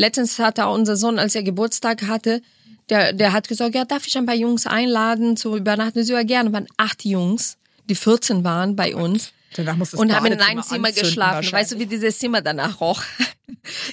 [0.00, 2.40] letztens hatte auch unser Sohn, als er Geburtstag hatte,
[2.88, 6.02] der, der hat gesagt, ja, darf ich ein paar Jungs einladen zu übernachten?
[6.02, 7.58] Sie war gerne, waren acht Jungs,
[7.88, 9.32] die 14 waren bei uns.
[9.54, 11.52] Danach muss das und haben in einem Zimmer geschlafen.
[11.52, 13.02] Weißt du, wie dieses Zimmer danach roch?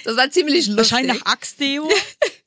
[0.02, 0.76] Das war ziemlich lustig.
[0.78, 1.88] Wahrscheinlich nach Axtdeo.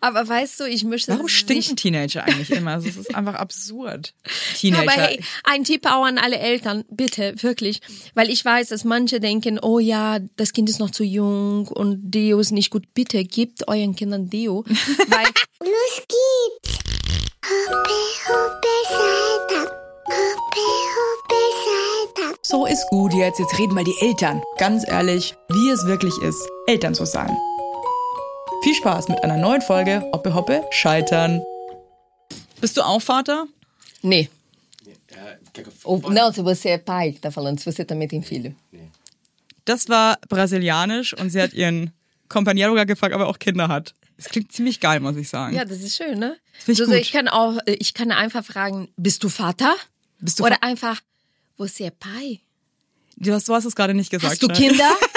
[0.00, 1.78] Aber weißt du, ich möchte Warum stinken nicht.
[1.82, 2.76] Teenager eigentlich immer?
[2.76, 4.14] Das ist einfach absurd.
[4.60, 4.92] Ja, Teenager.
[4.92, 7.80] aber hey, ein Tipp auch an alle Eltern, bitte, wirklich.
[8.14, 12.10] Weil ich weiß, dass manche denken, oh ja, das Kind ist noch zu jung und
[12.10, 12.94] Deo ist nicht gut.
[12.94, 14.64] Bitte gebt euren Kindern Deo.
[15.08, 15.26] weil
[15.60, 16.78] Los geht's!
[17.46, 17.90] Hoppe,
[18.28, 19.84] hoppe, Saltag.
[22.42, 23.38] So ist gut jetzt.
[23.38, 24.42] Jetzt reden mal die Eltern.
[24.58, 27.36] Ganz ehrlich, wie es wirklich ist, Eltern zu sein.
[28.64, 31.42] Viel Spaß mit einer neuen Folge Hoppe Hoppe Scheitern.
[32.62, 33.44] Bist du auch Vater?
[34.00, 34.30] Nee.
[35.84, 38.54] Oh, não, se você é pai, tá falando, se você também tem filho.
[39.66, 41.92] Das war brasilianisch und sie hat ihren
[42.30, 43.94] Companiero gefragt, ob er auch Kinder hat.
[44.16, 45.54] Das klingt ziemlich geil, muss ich sagen.
[45.54, 46.38] Ja, das ist schön, ne?
[46.66, 49.74] Ich also ich kann auch, äh, ich kann einfach fragen, bist du Vater?
[50.20, 51.02] Bist du Oder Fa- einfach,
[51.58, 52.40] você é pai?
[53.18, 54.32] Du hast, du hast es gerade nicht gesagt.
[54.32, 54.54] Hast du ne?
[54.54, 54.90] Kinder?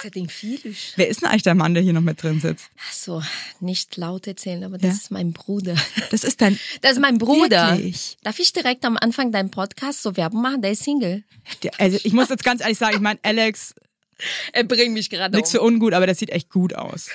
[0.00, 0.92] Você tem filhos?
[0.96, 2.66] Wer ist denn eigentlich der Mann, der hier noch mit drin sitzt?
[2.88, 3.22] Ach so,
[3.60, 4.92] nicht laut erzählen, aber das Ja?
[4.92, 5.74] ist mein Bruder.
[6.10, 6.58] Das ist dein.
[6.82, 7.72] Das ist mein Bruder.
[7.76, 8.16] Wirklich?
[8.22, 10.62] Darf ich direkt am Anfang deinen Podcast so Werbung machen?
[10.62, 11.24] Der ist Single.
[11.62, 13.74] Der, also ich muss jetzt ganz ehrlich sagen, ich meine, Alex,
[14.52, 17.10] Er bringt mich gerade nichts für ungut, aber der sieht echt gut aus.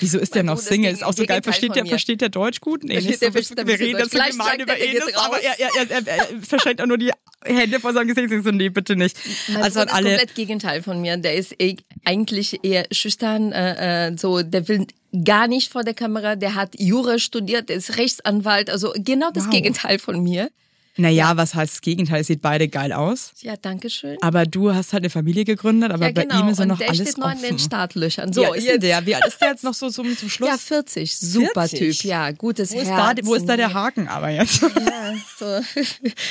[0.00, 0.92] Wieso ist der noch Bruder Single?
[0.92, 1.42] Ist auch so geil.
[1.42, 2.84] Versteht der, versteht der Deutsch gut?
[2.84, 3.54] Nee, Versteht nicht so.
[3.54, 6.06] der ein Wir reden das so gemein über er, geht aber er, er, er, er,
[6.06, 7.10] er verschränkt auch nur die
[7.44, 8.30] Hände vor seinem Gesicht.
[8.30, 9.16] Ich so, nee, bitte nicht.
[9.48, 10.08] Mein also an Bruder ist alle.
[10.10, 11.16] komplett Gegenteil von mir.
[11.16, 14.86] Der ist eh eigentlich eher schüchtern, äh, äh, so, der will
[15.24, 16.36] gar nicht vor der Kamera.
[16.36, 19.50] Der hat Jura studiert, der ist Rechtsanwalt, also genau das Wow.
[19.52, 20.50] Gegenteil von mir.
[20.96, 22.20] Naja, was heißt das Gegenteil?
[22.20, 23.32] Es sieht beide geil aus.
[23.40, 24.18] Ja, danke schön.
[24.20, 26.40] Aber du hast halt eine Familie gegründet, aber ja, bei genau.
[26.40, 27.38] ihm ist ja Und noch der alles steht noch offen.
[27.38, 28.32] in den Startlöchern.
[28.32, 29.06] So, alt ist denn der?
[29.06, 30.48] Wie alt ist der jetzt noch so zum, zum Schluss?
[30.50, 31.18] Ja, 40.
[31.18, 31.98] Super 40?
[32.00, 32.04] Typ.
[32.10, 33.16] Ja, gutes wo, ist Herz.
[33.20, 34.60] da, wo ist da der Haken aber jetzt?
[34.60, 35.60] Ja, so.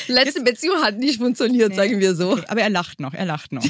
[0.13, 2.37] Letzte Beziehung hat nicht funktioniert, sagen wir so.
[2.47, 3.63] aber er lacht noch, er lacht noch.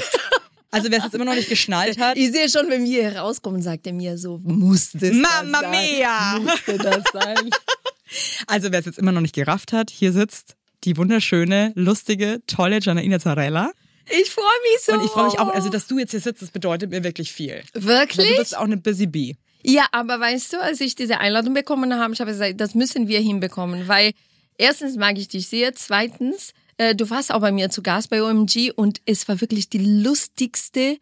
[0.72, 3.19] Also wer es jetzt immer noch nicht geschnallt hat, Ich sehe schon, wenn wir hier
[3.19, 5.85] rauskommen, sagt er mir so, musste es Mamma das sein?
[5.97, 6.40] mia!
[6.40, 7.50] Musste das sein?
[8.47, 12.80] also wer es jetzt immer noch nicht gerafft hat, hier sitzt die wunderschöne, lustige, tolle
[12.81, 13.72] Janaina Zarella.
[14.09, 14.94] Ich freue mich so.
[14.94, 17.31] Und ich freue mich auch, also dass du jetzt hier sitzt, das bedeutet mir wirklich
[17.31, 17.64] viel.
[17.74, 18.30] Weil Wirklich?
[18.30, 19.36] du bist auch eine Busy Bee.
[19.64, 23.08] Ja, aber weißt du, als ich diese Einladung bekommen habe, ich habe gesagt, das müssen
[23.08, 24.12] wir hinbekommen, weil
[24.58, 28.24] erstens mag ich dich sehr, zweitens, äh, du warst auch bei mir zu Gast bei
[28.24, 30.98] OMG und es war wirklich die lustigste,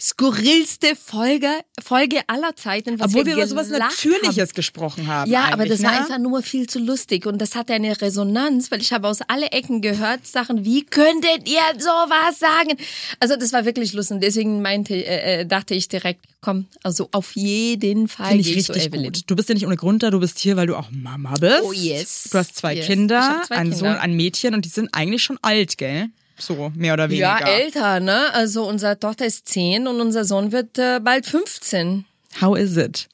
[0.00, 1.48] skurrilste Folge,
[1.82, 4.54] Folge aller Zeiten, was Obwohl wir wir über sowas Natürliches haben.
[4.54, 5.30] gesprochen haben.
[5.30, 5.98] Ja, aber das war ne?
[5.98, 9.46] einfach nur viel zu lustig und das hatte eine Resonanz, weil ich habe aus alle
[9.52, 12.76] Ecken gehört Sachen, wie könntet ihr sowas sagen?
[13.20, 17.08] Also das war wirklich lustig und deswegen meinte, äh, äh, dachte ich direkt, komm, also
[17.12, 19.12] auf jeden Fall Finde ich richtig Evelyn.
[19.12, 19.22] gut.
[19.26, 21.62] Du bist ja nicht ohne Grund da, du bist hier, weil du auch Mama bist.
[21.62, 22.28] Oh, yes.
[22.32, 22.86] Du hast zwei Yes.
[22.86, 23.92] Kinder, zwei einen Kinder.
[23.94, 26.08] Sohn, ein Mädchen und die sind eigentlich schon alt, gell?
[26.40, 27.38] So, mehr oder weniger.
[27.40, 28.32] Ja, älter, ne?
[28.32, 32.04] Also unsere Tochter ist 10 und unser Sohn wird äh, bald 15.
[32.40, 33.08] How is it?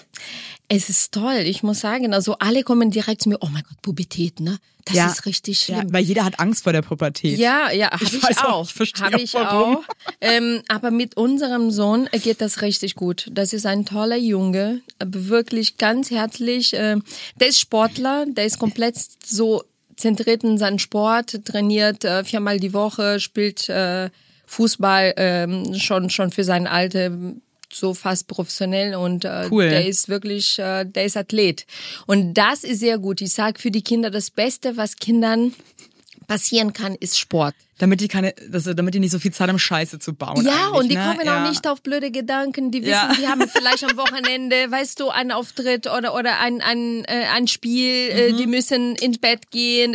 [0.69, 2.13] Es ist toll, ich muss sagen.
[2.13, 4.59] Also alle kommen direkt zu mir, oh mein Gott, Pubertät, ne?
[4.85, 5.07] Das Ja.
[5.09, 5.93] ist richtig Ja, schlimm.
[5.93, 7.39] weil jeder hat Angst vor der Pubertät.
[7.39, 8.69] Ja, ja, habe Ich ich, weiß auch,
[9.01, 9.77] Habe ich warum.
[9.79, 9.85] auch.
[10.21, 13.27] Ähm, aber mit unserem Sohn geht das richtig gut.
[13.33, 16.73] Das ist ein toller Junge, wirklich ganz herzlich.
[16.75, 17.03] Ähm,
[17.41, 19.65] der ist Sportler, der ist komplett so
[19.97, 24.11] zentriert in seinen Sport, trainiert äh, viermal die Woche, spielt äh,
[24.47, 27.11] Fußball ähm, schon schon für sein Alter
[27.73, 29.69] so fast professionell und äh, Cool.
[29.69, 31.67] der ist wirklich, äh, der ist Athlet.
[32.07, 33.21] Und das ist sehr gut.
[33.21, 35.53] Ich sage für die Kinder, das Beste, was Kindern
[36.27, 37.55] passieren kann, ist Sport.
[37.79, 40.45] Damit die keine, also damit die nicht so viel Zeit haben, Scheiße zu bauen.
[40.47, 41.03] Ja, und die ne?
[41.05, 41.45] kommen ja.
[41.45, 42.71] auch nicht auf blöde Gedanken.
[42.71, 43.13] Die wissen, Ja.
[43.21, 47.49] die haben vielleicht am Wochenende, weißt du, einen Auftritt oder oder ein ein äh, ein
[47.49, 48.09] Spiel.
[48.11, 48.37] Äh, Mhm.
[48.39, 49.95] die müssen ins Bett gehen.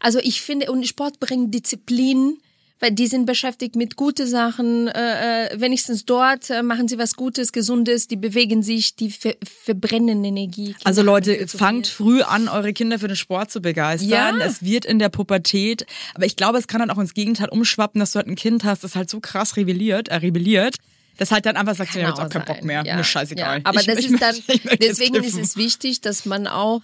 [0.00, 2.38] Also ich finde, und Sport bringt Disziplin.
[2.80, 7.16] Weil die sind beschäftigt mit gute Sachen, äh, äh, wenigstens dort äh, machen sie was
[7.16, 10.66] Gutes, Gesundes, die bewegen sich, die ver verbrennen Energie.
[10.66, 14.08] Kinder Also Leute, fangt früh an, eure Kinder für den Sport zu begeistern.
[14.08, 14.36] Ja.
[14.38, 17.98] Es wird in der Pubertät, aber ich glaube, es kann dann auch ins Gegenteil umschwappen,
[17.98, 20.76] dass du halt ein Kind hast, das halt so krass rebelliert, äh, rebelliert,
[21.16, 22.44] das halt dann einfach sagt, ich habe jetzt auch keinen.
[22.44, 23.58] Bock mehr, Ja, mir scheißegal.
[23.58, 23.64] Ja.
[23.64, 24.36] Aber ich, das ich ist dann,
[24.80, 26.82] deswegen ist es wichtig, dass man auch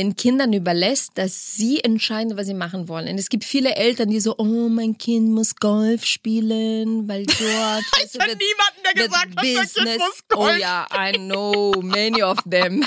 [0.00, 3.08] den Kindern überlässt, dass sie entscheiden, was sie machen wollen.
[3.08, 7.38] Und es gibt viele Eltern, die so, oh, mein Kind muss Golf spielen, weil dort
[7.38, 9.98] kenn wird- niemanden, der gesagt hat, mein Kind Business.
[9.98, 12.84] muss Oh Golf ja, I know, many of them.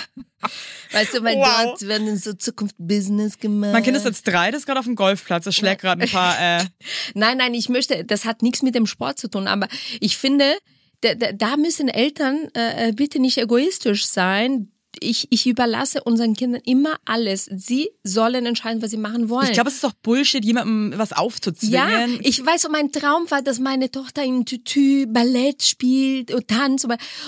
[0.92, 1.64] Weißt du, weil Wow.
[1.66, 3.72] dort werden in so Zukunft Business gemacht.
[3.74, 6.10] Mein Kind ist jetzt drei, das ist gerade auf dem Golfplatz, das schlägt gerade ein
[6.10, 6.66] paar, äh,
[7.14, 9.68] Nein, nein, ich möchte, das hat nichts mit dem Sport zu tun, aber
[10.02, 10.58] ich finde,
[11.02, 14.70] da, da, da müssen Eltern äh, äh, bitte nicht egoistisch sein.
[15.00, 17.46] Ich, ich überlasse unseren Kindern immer alles.
[17.46, 19.48] Sie sollen entscheiden, was sie machen wollen.
[19.48, 22.20] Ich glaube, es ist doch Bullshit, jemandem was ja, aufzuzwingen.
[22.22, 26.88] ich weiß, mein Traum war, dass meine Tochter im Tütü Ballett spielt und tanzt.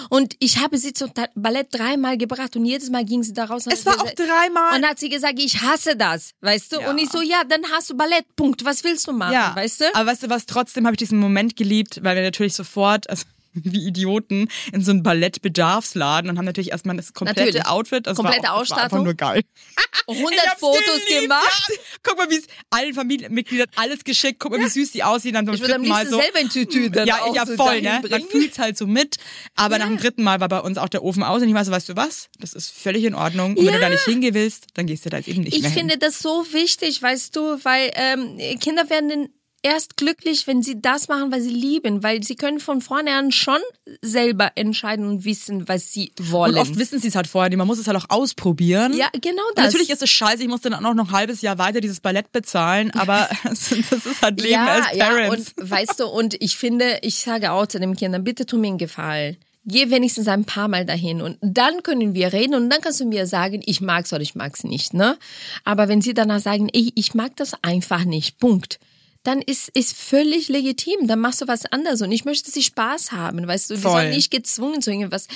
[0.09, 3.65] Und ich habe sie zum Ballett dreimal gebracht und jedes Mal ging sie da raus.
[3.65, 4.77] und Es war gesagt- auch dreimal.
[4.77, 6.79] Und hat sie gesagt, ich hasse das, weißt du?
[6.81, 6.89] Ja.
[6.89, 8.63] Und ich so, ja, dann hast du Ballett, Punkt.
[8.65, 9.95] Was willst du machen, ja, weißt du?
[9.95, 13.25] Aber weißt du was, trotzdem habe ich diesen Moment geliebt, weil wir natürlich sofort, also
[13.63, 17.67] wie Idioten, in so einen Ballettbedarfsladen und haben natürlich erstmal das komplette Natürlich.
[17.67, 19.03] Outfit, das Komplette war, das war einfach Ausstattung.
[19.05, 19.41] nur geil.
[20.07, 21.65] 100 Ich hab's Fotos geliebt, gemacht.
[21.69, 21.75] Ja.
[22.03, 24.39] Guck mal, wie es allen Familienmitgliedern alles geschickt.
[24.39, 25.33] Guck mal, wie süß die aussehen.
[25.33, 26.21] Dann beim Ich würde am dritten Mal liebsten so.
[26.21, 27.99] selber ein Tütü dann ja, auch ja, so voll, ne?
[28.01, 28.27] Man bringen.
[28.29, 29.15] fühlt's halt so mit.
[29.55, 31.65] Aber nach dem dritten Mal war bei uns auch der Ofen aus und ich war
[31.65, 32.29] so, weißt du was?
[32.39, 33.55] Das ist völlig in Ordnung.
[33.57, 35.61] Und wenn du da nicht hingehen willst, dann gehst du da jetzt eben nicht Ich
[35.63, 35.99] mehr finde hin.
[35.99, 39.29] das so wichtig, weißt du, weil ähm, Kinder werden
[39.65, 43.59] erst glücklich, wenn sie das machen, was sie lieben, weil sie können von vornherein schon
[44.01, 46.53] selber entscheiden und wissen, was sie wollen.
[46.53, 47.57] Und oft wissen sie es halt vorher nicht.
[47.57, 48.94] Man muss es halt auch ausprobieren.
[48.94, 49.65] ja, genau Und das.
[49.65, 52.31] Natürlich ist es scheiße, ich musste dann auch noch ein halbes Jahr weiter dieses Ballett
[52.31, 55.53] bezahlen, aber das ist halt Leben ja, als ja, Parents.
[55.57, 58.67] und weißt du, und ich finde, ich sage auch zu den Kindern, bitte tu mir
[58.67, 59.38] einen Gefallen.
[59.67, 63.06] Geh wenigstens ein paar Mal dahin und dann können wir reden und dann kannst du
[63.06, 65.17] mir sagen, ich mag's oder ich mag's nicht, ne?
[65.63, 68.79] Aber wenn sie danach sagen, ich, ich mag das einfach nicht, Punkt.
[69.25, 71.07] Dann ist, ist völlig legitim.
[71.07, 73.75] Dann machst du was anderes und ich möchte, dass sie Spaß haben, weißt du?
[73.75, 73.92] Die Voll.
[73.92, 75.27] sollen nicht gezwungen zu irgendwas.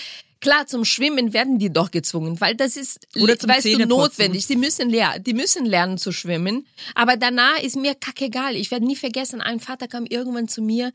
[0.41, 4.47] Klar, zum Schwimmen werden die doch gezwungen, weil das ist, weißt du, notwendig.
[4.47, 6.65] Die müssen lernen, die müssen lernen zu schwimmen.
[6.95, 8.55] Aber danach ist mir kackegal.
[8.55, 10.93] Ich werde nie vergessen, ein Vater kam irgendwann zu mir,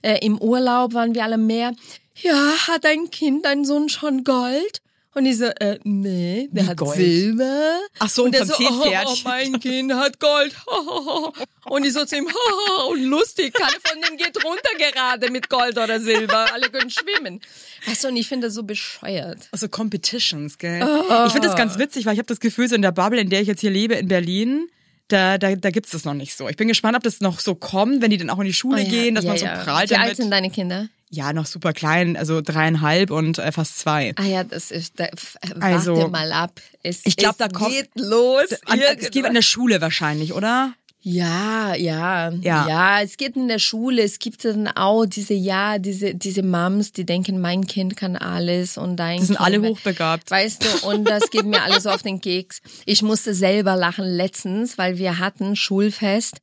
[0.00, 1.74] äh, im Urlaub waren wir alle am Meer.
[2.14, 4.80] Ja, hat dein Kind, dein Sohn schon Gold?
[5.16, 6.96] Und ich so, äh, nee, der Wie hat Gold?
[6.96, 7.80] Silber.
[8.00, 9.24] Ach so, und der von so, oh, oh, Pferdchen.
[9.24, 10.54] mein Kind hat Gold.
[11.64, 12.28] Und ich so zu ihm,
[12.90, 16.52] und lustig, keiner von denen geht runter gerade mit Gold oder Silber.
[16.52, 17.40] Alle können schwimmen.
[17.86, 19.48] Weißt du, und ich finde das so bescheuert.
[19.50, 20.80] Also Competitions, gell?
[20.84, 21.24] Oh.
[21.26, 23.30] Ich finde das ganz witzig, weil ich habe das Gefühl, so in der Bubble, in
[23.30, 24.68] der ich jetzt hier lebe, in Berlin,
[25.08, 26.48] da, da, da gibt's das noch nicht so.
[26.48, 28.82] Ich bin gespannt, ob das noch so kommt, wenn die dann auch in die Schule
[28.82, 29.64] Oh ja, gehen, dass ja, man so ja.
[29.64, 30.16] prahlt Wie alt damit.
[30.18, 30.88] sind deine Kinder?
[31.10, 34.12] Ja, noch super klein, also dreieinhalb und äh, fast zwei.
[34.16, 36.60] Ah ja, das ist, da, f- Also, warte mal ab.
[36.82, 38.44] Es, ich glaub, es da kommt- geht los.
[38.66, 40.72] An, es geht an der Schule wahrscheinlich, oder?
[41.08, 42.66] Ja, ja, Ja.
[42.68, 44.02] ja, Es geht in der Schule.
[44.02, 48.76] Es gibt dann auch diese, ja, diese, diese Moms, die denken, mein Kind kann alles
[48.76, 50.28] und dein Die sind kind alle hochbegabt.
[50.32, 52.60] Weißt du, und das geht mir alles so auf den Keks.
[52.86, 56.38] Ich musste selber lachen letztens, weil wir hatten Schulfest.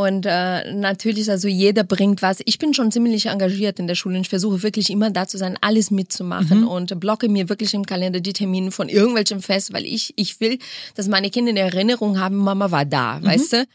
[0.00, 2.38] Und äh, natürlich, also jeder bringt was.
[2.46, 5.36] Ich bin schon ziemlich engagiert in der Schule und ich versuche wirklich immer da zu
[5.36, 9.84] sein, alles mitzumachen und blocke mir wirklich im Kalender die Termine von irgendwelchem Fest, weil
[9.84, 10.58] ich ich will,
[10.94, 13.66] dass meine Kinder in Erinnerung haben, Mama war da, weißt du?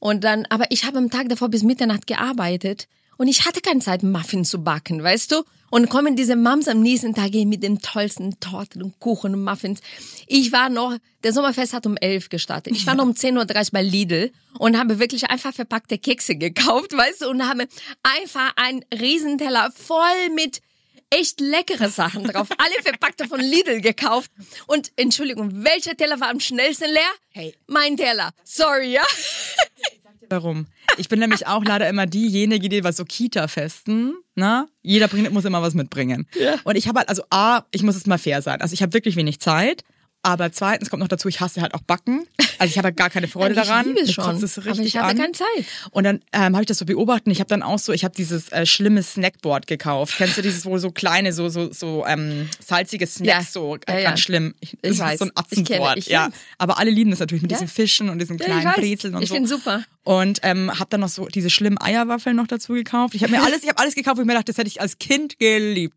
[0.00, 3.80] Und dann, aber ich habe am Tag davor bis Mitternacht gearbeitet und ich hatte keine
[3.80, 5.44] Zeit, Muffins zu backen, weißt du?
[5.70, 9.80] Und kommen diese Mums am nächsten Tag mit den tollsten Torten und Kuchen und Muffins.
[10.26, 12.74] Ich war noch, der Sommerfest hat um elf gestartet.
[12.74, 16.96] Ich war noch um 10.30 Uhr bei Lidl und habe wirklich einfach verpackte Kekse gekauft,
[16.96, 17.28] weißt du?
[17.28, 17.66] Und habe
[18.02, 20.60] einfach einen Riesenteller voll mit
[21.10, 22.48] echt leckere Sachen drauf.
[22.58, 24.30] Alle verpackte von Lidl gekauft.
[24.66, 27.12] Und Entschuldigung, welcher Teller war am schnellsten leer?
[27.30, 27.54] Hey.
[27.66, 28.30] Mein Teller.
[28.44, 29.04] Sorry, ja?
[30.28, 30.66] Warum?
[30.96, 34.66] Ich bin nämlich auch leider immer diejenige, die was so Kita-Festen, ne?
[34.82, 36.26] Jeder bringt, muss immer was mitbringen.
[36.38, 36.56] Ja.
[36.64, 38.60] Und ich habe halt, also A, ich muss jetzt mal fair sein.
[38.60, 39.84] Also ich habe wirklich wenig Zeit.
[40.22, 42.26] Aber zweitens kommt noch dazu, ich hasse halt auch Backen.
[42.58, 43.86] Also ich habe halt gar keine Freude ich daran.
[43.86, 45.16] liebe es Mich schon, es aber richtig ich hatte an.
[45.16, 45.64] keine Zeit.
[45.92, 47.28] Und dann ähm, habe ich das so beobachtet.
[47.32, 50.14] Ich habe dann auch so, ich habe dieses äh, schlimme Snackboard gekauft.
[50.18, 53.42] Kennst du dieses, wo so kleine, so so so ähm, salzige Snacks, Ja.
[53.42, 54.24] so äh, Ja, ganz ja.
[54.24, 54.54] schlimm.
[54.60, 55.18] Ich, Ich das ist weiß.
[55.20, 55.98] so ein Ich kenne, Atzenboard.
[55.98, 56.30] ich ja.
[56.58, 58.74] Aber alle lieben das natürlich mit diesen Fischen und diesen kleinen ich.
[58.76, 59.36] Brezeln und Ich so.
[59.36, 59.84] find's super.
[60.02, 63.14] Und ähm, habe dann noch so diese schlimmen Eierwaffeln noch dazu gekauft.
[63.14, 64.80] Ich habe mir alles, ich habe alles gekauft, wo ich mir dachte, das hätte ich
[64.80, 65.96] als Kind geliebt.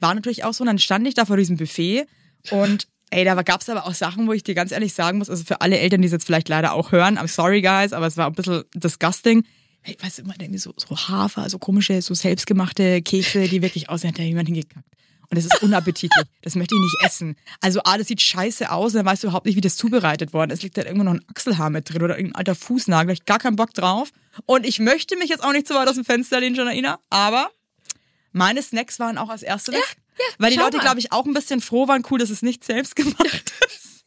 [0.00, 0.62] War natürlich auch so.
[0.62, 2.06] Und dann stand ich da vor diesem Buffet
[2.50, 5.44] und ey, da gab's aber auch Sachen, wo ich dir ganz ehrlich sagen muss, also
[5.44, 8.16] für alle Eltern, die es jetzt vielleicht leider auch hören, I'm sorry guys, aber es
[8.16, 9.44] war ein bisschen disgusting.
[9.82, 13.88] Hey, weißt du, immer irgendwie so, so Hafer, so komische, so selbstgemachte Kekse, die wirklich
[13.90, 14.86] aussehen, hätte da jemand hingekackt.
[15.28, 16.10] Und das ist unappetitlich.
[16.42, 17.36] Das möchte ich nicht essen.
[17.60, 20.50] Also, ah, das sieht scheiße aus, dann weißt du überhaupt nicht, wie das zubereitet worden
[20.50, 20.58] ist.
[20.58, 23.06] Es liegt da irgendwo noch ein Achselhaar mit drin oder irgendein alter Fußnagel.
[23.06, 24.10] Da hab ich gar keinen Bock drauf.
[24.44, 27.48] Und ich möchte mich jetzt auch nicht zu weit aus dem Fenster lehnen, Janaina, aber
[28.32, 29.96] meine Snacks waren auch als erste weg.
[30.38, 32.04] Weil die Leute, glaube ich, auch ein bisschen froh waren.
[32.10, 34.04] Cool, dass es nicht selbst gemacht ist.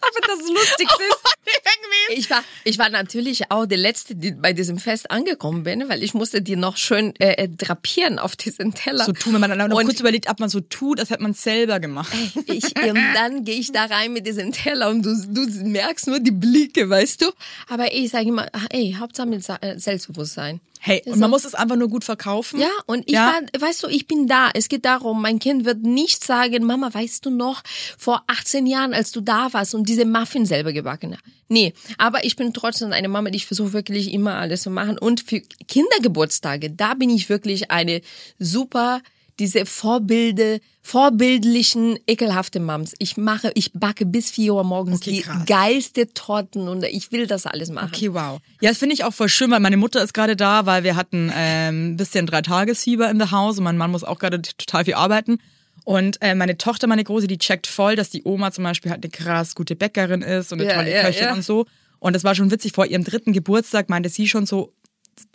[0.00, 2.20] Aber das Lustigste ist, irgendwie.
[2.20, 6.02] Ich war, ich war natürlich auch die Letzte, die bei diesem Fest angekommen bin, weil
[6.02, 9.04] ich musste die noch schön äh, äh, drapieren auf diesen Teller.
[9.04, 11.22] So tun, wenn man dann noch Und- kurz überlegt, ob man so tut, als hätte
[11.22, 12.12] man es selber gemacht.
[12.46, 16.20] Ich, und dann gehe ich da rein mit diesem Teller und du, du merkst nur
[16.20, 17.26] die Blicke, weißt du?
[17.68, 20.60] Aber ich sage immer, ey, Hauptsache mit äh, Selbstbewusstsein.
[20.84, 22.58] Hey, und man muss es einfach nur gut verkaufen.
[22.58, 23.34] Ja, und ich Ja.
[23.52, 24.50] war, weißt du, ich bin da.
[24.52, 27.62] Es geht darum, mein Kind wird nicht sagen, Mama, weißt du noch,
[27.96, 31.16] vor 18 Jahren, als du da warst und diese Muffin selber gebacken.
[31.48, 34.98] Nee, aber ich bin trotzdem eine Mama, die ich versuche wirklich immer alles zu machen.
[34.98, 38.00] Und für Kindergeburtstage, da bin ich wirklich eine
[38.38, 39.00] super,
[39.38, 42.94] diese Vorbilde, vorbildlichen, ekelhafte Moms.
[42.98, 45.44] Ich mache, ich backe bis 4 Uhr morgens Okay, die krass.
[45.46, 47.90] geilste Torten und ich will das alles machen.
[47.92, 48.40] Okay, wow.
[48.60, 50.96] Ja, das finde ich auch voll schön, weil meine Mutter ist gerade da, weil wir
[50.96, 54.84] hatten ähm, ein bisschen Dreitagesfieber in the house und mein Mann muss auch gerade total
[54.84, 55.38] viel arbeiten.
[55.84, 59.02] Und äh, meine Tochter, meine Große, die checkt voll, dass die Oma zum Beispiel halt
[59.04, 61.32] eine krass gute Bäckerin ist und eine Ja, tolle ja, Köchin ja.
[61.32, 61.66] und so.
[61.98, 64.72] Und das war schon witzig, vor ihrem dritten Geburtstag meinte sie schon so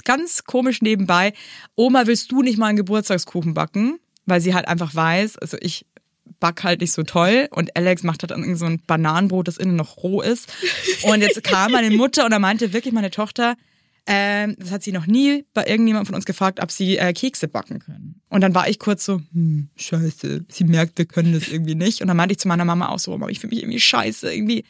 [0.03, 1.33] ganz komisch nebenbei,
[1.75, 3.99] Oma, willst du nicht mal einen Geburtstagskuchen backen?
[4.25, 5.85] Weil sie halt einfach weiß, also ich
[6.39, 9.57] back halt nicht so toll und Alex macht halt dann irgend so ein Bananenbrot, das
[9.57, 10.53] innen noch roh ist.
[11.03, 13.55] Und jetzt kam meine Mutter und da meinte wirklich meine Tochter,
[14.07, 17.47] ähm, das hat sie noch nie bei irgendjemandem von uns gefragt, ob sie äh, Kekse
[17.49, 18.21] backen können.
[18.29, 22.01] Und dann war ich kurz so, hm, scheiße, sie merkt, wir können das irgendwie nicht.
[22.01, 24.33] Und dann meinte ich zu meiner Mama auch so, Mama, ich fühle mich irgendwie scheiße,
[24.33, 24.63] irgendwie.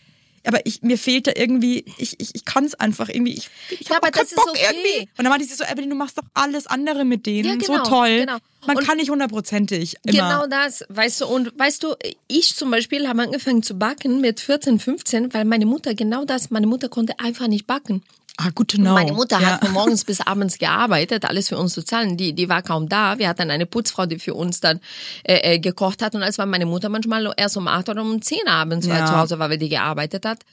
[0.43, 3.89] Aber ich, mir fehlt da irgendwie, ich, ich, ich kann es einfach irgendwie, ich, ich
[3.89, 4.61] Ja, hab aber auch keinen Bock okay.
[4.71, 5.01] irgendwie.
[5.17, 7.83] Und dann meinte sie so, Evelyn, du machst doch alles andere mit denen, Ja, genau,
[7.83, 8.19] so toll.
[8.21, 8.37] genau.
[8.65, 10.13] Man Und- kann nicht hundertprozentig immer.
[10.13, 11.95] Genau das, weißt du, und weißt du,
[12.27, 16.49] ich zum Beispiel habe angefangen zu backen mit 14, 15, weil meine Mutter genau das,
[16.49, 18.01] meine Mutter konnte einfach nicht backen.
[18.39, 18.93] Ah, gut to know.
[18.93, 19.53] Meine Mutter ja.
[19.53, 22.17] hat von morgens bis abends gearbeitet, alles für uns zu zahlen.
[22.17, 23.17] Die, die war kaum da.
[23.17, 24.79] Wir hatten eine Putzfrau, die für uns dann
[25.23, 26.13] äh, äh, gekocht hat.
[26.13, 29.07] Und als war meine Mutter manchmal erst um acht oder um zehn abends Ja.
[29.07, 30.43] zu Hause, war, weil die gearbeitet hat.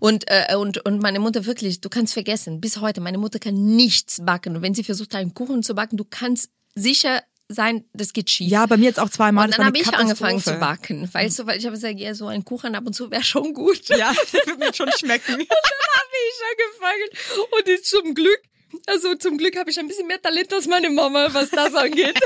[0.00, 3.54] Und, äh, und, und meine Mutter wirklich, du kannst vergessen, bis heute, meine Mutter kann
[3.54, 4.56] nichts backen.
[4.56, 8.50] Und wenn sie versucht, einen Kuchen zu backen, du kannst sicher sein, das geht schief.
[8.50, 9.46] Ja, bei mir jetzt auch zweimal.
[9.46, 12.26] Und dann habe ich angefangen zu backen, weißt du, weil ich habe gesagt, ja, so
[12.26, 13.88] ein Kuchen ab und zu wäre schon gut.
[13.88, 15.34] Ja, das wird mir schon schmecken.
[15.34, 18.40] habe ich angefangen und jetzt zum Glück,
[18.86, 22.18] also zum Glück habe ich ein bisschen mehr Talent als meine Mama, was das angeht.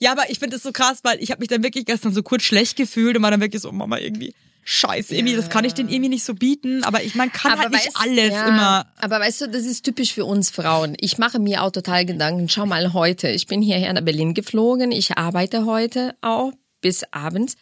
[0.00, 2.22] Ja, aber ich finde es so krass, weil ich habe mich dann wirklich gestern so
[2.22, 5.74] kurz schlecht gefühlt und war dann wirklich so, Mama, irgendwie scheiße, irgendwie, das kann ich
[5.74, 8.86] den irgendwie nicht so bieten, aber ich man kann halt nicht weißt- alles ja, immer.
[8.98, 10.96] Aber weißt du, das ist typisch für uns Frauen.
[10.98, 12.48] Ich mache mir auch total Gedanken.
[12.48, 14.90] Schau mal heute, ich bin hierher nach Berlin geflogen.
[14.92, 17.56] Ich arbeite heute auch bis abends.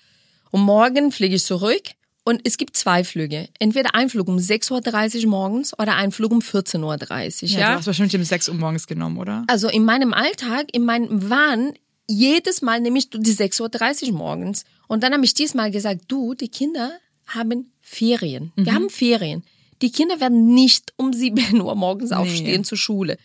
[0.50, 1.82] Und morgen fliege ich zurück.
[2.24, 3.48] Und es gibt zwei Flüge.
[3.58, 7.48] Entweder ein Flug um 6.30 Uhr morgens oder ein Flug um 14.30 Uhr.
[7.48, 9.44] Ja, Ja, du hast wahrscheinlich um 6 Uhr morgens genommen, oder?
[9.48, 11.72] Also in meinem Alltag, in meinem Wahn,
[12.06, 14.64] jedes Mal nehme ich die 6.30 Uhr morgens.
[14.92, 18.52] Und dann habe ich diesmal gesagt, du, die Kinder haben Ferien.
[18.56, 19.42] Wir haben Ferien.
[19.80, 23.16] Die Kinder werden nicht um 7 Uhr morgens aufstehen zur Schule.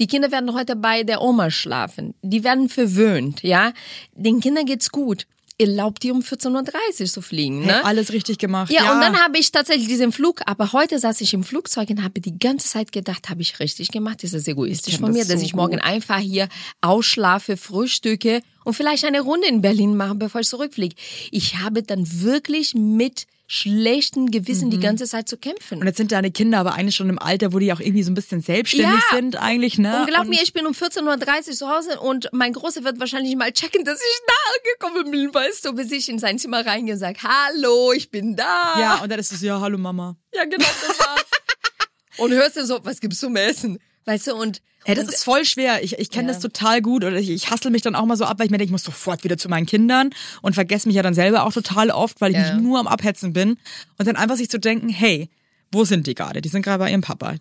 [0.00, 2.14] Die Kinder werden heute bei der Oma schlafen.
[2.22, 3.72] Die werden verwöhnt, ja.
[4.16, 5.28] Den Kindern geht's gut.
[5.62, 7.74] Erlaubt die um 14.30 Uhr zu fliegen, ne?
[7.74, 8.70] Hey, alles richtig gemacht.
[8.72, 12.02] Ja, und dann habe ich tatsächlich diesen Flug, aber heute saß ich im Flugzeug und
[12.02, 14.22] habe die ganze Zeit gedacht, habe ich richtig gemacht?
[14.22, 15.84] Das ist egoistisch kenn von mir, das dass so ich morgen gut.
[15.84, 16.48] einfach hier
[16.80, 20.94] ausschlafe, frühstücke und vielleicht eine Runde in Berlin mache, bevor ich zurückfliege.
[21.30, 25.76] Ich habe dann wirklich mit schlechtem Gewissen die ganze Zeit zu kämpfen.
[25.76, 25.80] Mhm.
[25.82, 28.10] Und jetzt sind deine Kinder aber eigentlich schon im Alter, wo die auch irgendwie so
[28.10, 29.16] ein bisschen selbstständig Ja.
[29.16, 30.00] sind eigentlich, ne?
[30.00, 33.36] und glaub mir, ich bin um 14.30 Uhr zu Hause und mein Großer wird wahrscheinlich
[33.36, 36.94] mal checken, dass ich da angekommen bin, weißt du, bis ich in sein Zimmer reingehe
[36.94, 38.74] und sage, hallo, ich bin da.
[38.78, 40.16] ja, und dann ist es so, ja, hallo Mama.
[40.34, 41.26] Ja, genau, das war's.
[42.18, 43.78] und hörst du so, was gibt's zum Essen?
[44.04, 45.84] Weißt du, und, Hey, das und ist voll schwer.
[45.84, 46.34] Ich, ich kenne Ja.
[46.34, 48.50] das total gut oder ich, ich hassle mich dann auch mal so ab, weil ich
[48.50, 50.10] mir denke, ich muss sofort wieder zu meinen Kindern
[50.42, 52.54] und vergesse mich ja dann selber auch total oft, weil ich Ja.
[52.54, 53.58] mich nur am Abhetzen bin.
[53.98, 55.28] Und dann einfach sich zu denken, hey,
[55.70, 56.40] wo sind die gerade?
[56.42, 57.36] Die sind gerade bei ihrem Papa.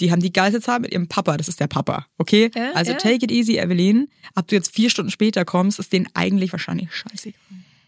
[0.00, 2.50] Die haben die geilste Zeit mit ihrem Papa, das ist der Papa, okay?
[2.54, 4.08] Ja, also take it easy, Evelyn.
[4.34, 7.40] Ob du jetzt vier Stunden später kommst, ist denen eigentlich wahrscheinlich scheißegal.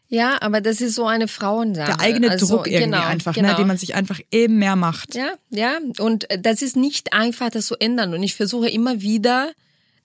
[0.09, 1.97] Ja, aber das ist so eine Frauensache.
[1.97, 3.50] Der eigene also, Druck irgendwie genau, einfach, genau.
[3.50, 5.15] ne, den man sich einfach eben mehr macht.
[5.15, 8.15] Ja, ja, und äh, das ist nicht einfach, das zu ändern.
[8.15, 9.53] Und ich versuche immer wieder,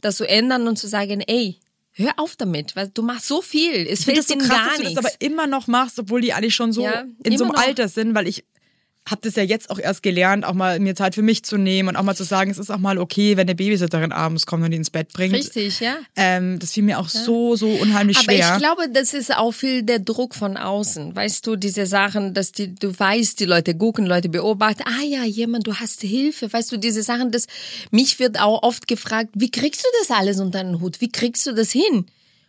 [0.02, 1.58] das zu ändern und zu sagen, ey,
[1.94, 4.50] hör auf damit, weil du machst so viel, es Ich finde fehlt das so krass,
[4.50, 4.98] gar dass du das nichts.
[4.98, 7.62] aber immer noch machst, obwohl die eigentlich schon so Ja, in so einem noch.
[7.62, 8.44] Alter sind, weil ich
[9.06, 11.90] habe das ja jetzt auch erst gelernt, auch mal mir Zeit für mich zu nehmen
[11.90, 14.64] und auch mal zu sagen, es ist auch mal okay, wenn eine Babysitterin abends kommt
[14.64, 15.34] und die ins Bett bringt.
[15.34, 15.98] Richtig, ja.
[16.16, 18.54] Ähm, das fiel mir auch so, so unheimlich Aber schwer.
[18.54, 21.16] ich glaube, das ist auch viel der Druck von außen.
[21.16, 25.26] Weißt du, diese Sachen, dass die, du weißt, die Leute gucken, Leute beobachten, ah ja,
[25.26, 26.52] jemand, du hast Hilfe.
[26.52, 27.48] Weißt du, diese Sachen, das,
[27.92, 31.02] mich wird auch oft gefragt, wie kriegst du das alles unter den Hut?
[31.02, 32.06] Wie kriegst du das hin?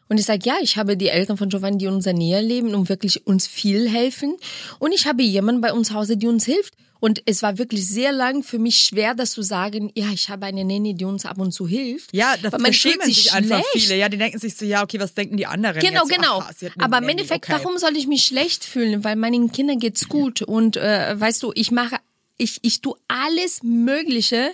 [0.08, 2.74] Und ich sage, ja, ich habe die Eltern von Giovanni, die in unserer Nähe leben
[2.74, 4.36] und wirklich uns viel helfen.
[4.78, 6.74] Und ich habe jemanden bei uns zu Hause, die uns hilft.
[7.00, 10.46] Und es war wirklich sehr lang für mich schwer, das zu sagen, ja, ich habe
[10.46, 12.14] eine Nanny, die uns ab und zu hilft.
[12.14, 13.96] Ja, da Weil man schämen fühlt sich einfach viele.
[13.96, 15.80] Ja, die denken sich so, ja, okay, was denken die anderen?
[15.80, 16.16] Genau, jetzt?
[16.16, 16.38] Genau.
[16.38, 17.58] eine Aber im Endeffekt, okay.
[17.58, 19.04] warum soll ich mich schlecht fühlen?
[19.04, 21.96] Weil meinen Kindern geht's gut und äh, weißt du, ich mache,
[22.38, 24.52] ich ich tue alles Mögliche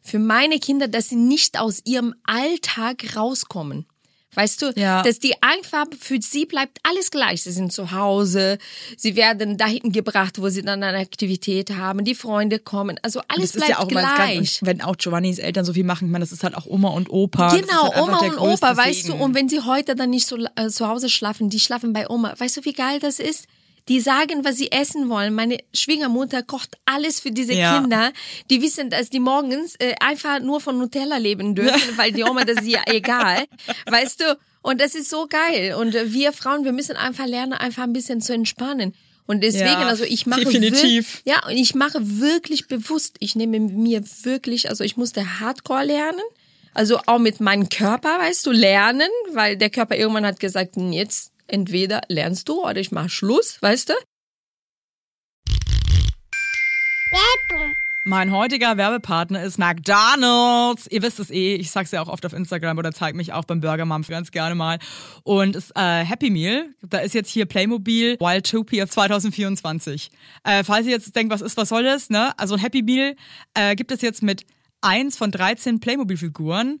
[0.00, 3.86] für meine Kinder, dass sie nicht aus ihrem Alltag rauskommen.
[4.34, 5.02] Weißt du, Ja.
[5.02, 7.42] dass die einfach für sie bleibt alles gleich.
[7.42, 8.58] Sie sind zu Hause,
[8.96, 12.98] sie werden dahin gebracht, wo sie dann eine Aktivität haben, die Freunde kommen.
[13.02, 14.16] Also alles das ist bleibt ja gleich.
[14.36, 16.66] Ganze, und wenn auch Giovannis Eltern so viel machen, ich meine, das ist halt auch
[16.66, 17.54] Oma und Opa.
[17.54, 19.18] Genau, halt Oma und Opa, weißt Segen.
[19.18, 22.08] du, und wenn sie heute dann nicht so äh, zu Hause schlafen, die schlafen bei
[22.08, 22.34] Oma.
[22.38, 23.46] Weißt du, wie geil das ist?
[23.88, 25.34] Die sagen, was sie essen wollen.
[25.34, 27.80] Meine Schwiegermutter kocht alles für diese Ja.
[27.80, 28.12] Kinder.
[28.50, 32.44] Die wissen, dass die morgens äh, einfach nur von Nutella leben dürfen, weil die Oma,
[32.44, 33.44] das ist ja egal.
[33.90, 34.38] Weißt du?
[34.62, 35.74] Und das ist so geil.
[35.74, 38.94] Und äh, wir Frauen, wir müssen einfach lernen, einfach ein bisschen zu entspannen.
[39.26, 41.22] Und deswegen, Ja, also ich mache definitiv.
[41.24, 46.20] ja, und ich mache wirklich bewusst, ich nehme mir wirklich, also ich musste Hardcore lernen.
[46.74, 50.92] Also auch mit meinem Körper, weißt du, lernen, weil der Körper irgendwann hat gesagt, "Hm,
[50.92, 53.94] jetzt entweder lernst du oder ich mache Schluss, weißt du?
[58.04, 60.88] Mein heutiger Werbepartner ist McDonald's.
[60.90, 63.44] Ihr wisst es eh, ich sag's ja auch oft auf Instagram oder zeig mich auch
[63.44, 64.80] beim Burger Mom ganz gerne mal.
[65.22, 70.10] Und es äh, Happy Meal, da ist jetzt hier Playmobil Wildtopia 2024.
[70.42, 72.36] Äh, falls ihr jetzt denkt, was ist, was soll das, ne?
[72.38, 73.14] Also Happy Meal
[73.54, 74.46] äh, gibt es jetzt mit
[74.80, 76.80] eins von 13 Playmobil-Figuren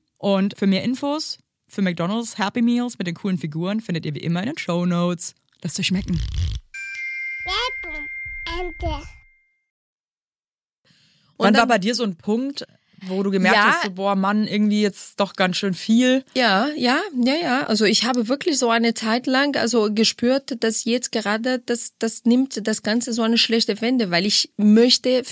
[0.21, 4.19] Und für mehr Infos für McDonald's Happy Meals mit den coolen Figuren findet ihr wie
[4.19, 5.33] immer in den Show Notes.
[5.63, 6.19] Lasst euch schmecken.
[11.37, 12.65] Wann dann- war bei dir so ein Punkt,
[13.03, 13.63] wo du gemerkt Ja.
[13.73, 16.23] hast, so, boah, Mann, irgendwie jetzt doch ganz schön viel?
[16.35, 17.63] Ja, ja, ja, ja.
[17.67, 22.25] Also ich habe wirklich so eine Zeit lang also gespürt, dass jetzt gerade das, das
[22.25, 25.23] nimmt das Ganze so eine schlechte Wende, weil ich möchte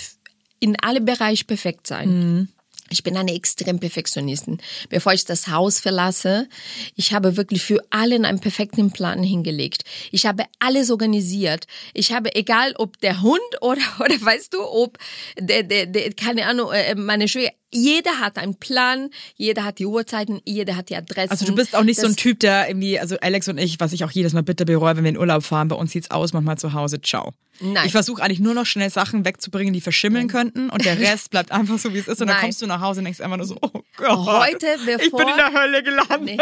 [0.58, 2.48] in alle Bereiche perfekt sein.
[2.90, 4.58] Ich bin eine extrem Perfektionistin.
[4.88, 6.48] Bevor ich das Haus verlasse,
[6.96, 9.84] ich habe wirklich für allen einen perfekten Plan hingelegt.
[10.10, 11.66] Ich habe alles organisiert.
[11.94, 14.98] Ich habe, egal ob der Hund oder, oder weißt du, ob
[15.38, 19.86] der, der, der keine Ahnung, äh, meine Schwester, jeder hat einen Plan, jeder hat die
[19.86, 21.30] Uhrzeiten, jeder hat die Adressen.
[21.30, 23.78] Also du bist auch nicht so Das- ein Typ, der irgendwie, also Alex und ich,
[23.80, 26.10] was ich auch jedes Mal bitte bereue, wenn wir in Urlaub fahren, bei uns sieht's
[26.10, 27.32] aus, manchmal zu Hause, ciao.
[27.62, 27.84] Nein.
[27.84, 31.52] Ich versuche eigentlich nur noch schnell Sachen wegzubringen, die verschimmeln könnten und der Rest bleibt
[31.52, 32.44] einfach so, wie es ist und dann Nein.
[32.44, 35.20] kommst du nach Hause und denkst einfach nur so, oh Gott, Heute, ich bin bevor-
[35.30, 36.20] in der Hölle gelandet.
[36.24, 36.38] Nee.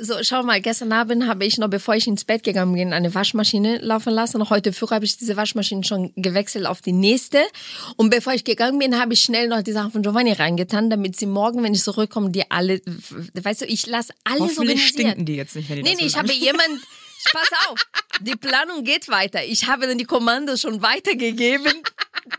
[0.00, 3.12] So, schau mal, gestern Abend habe ich noch, bevor ich ins Bett gegangen bin, eine
[3.14, 4.48] Waschmaschine laufen lassen.
[4.48, 7.38] Heute früh habe ich diese Waschmaschine schon gewechselt auf die nächste.
[7.96, 11.16] Und bevor ich gegangen bin, habe ich schnell noch die Sachen von Giovanni reingetan, damit
[11.16, 12.80] sie morgen, wenn ich zurückkomme, die alle,
[13.34, 16.16] weißt du, ich lasse alles Hoffentlich stinken die jetzt nicht, wenn die Nee, nee, ich
[16.16, 16.68] habe jemand,
[17.32, 17.78] pass auf,
[18.20, 19.44] die Planung geht weiter.
[19.44, 21.72] Ich habe dann die Kommandos schon weitergegeben,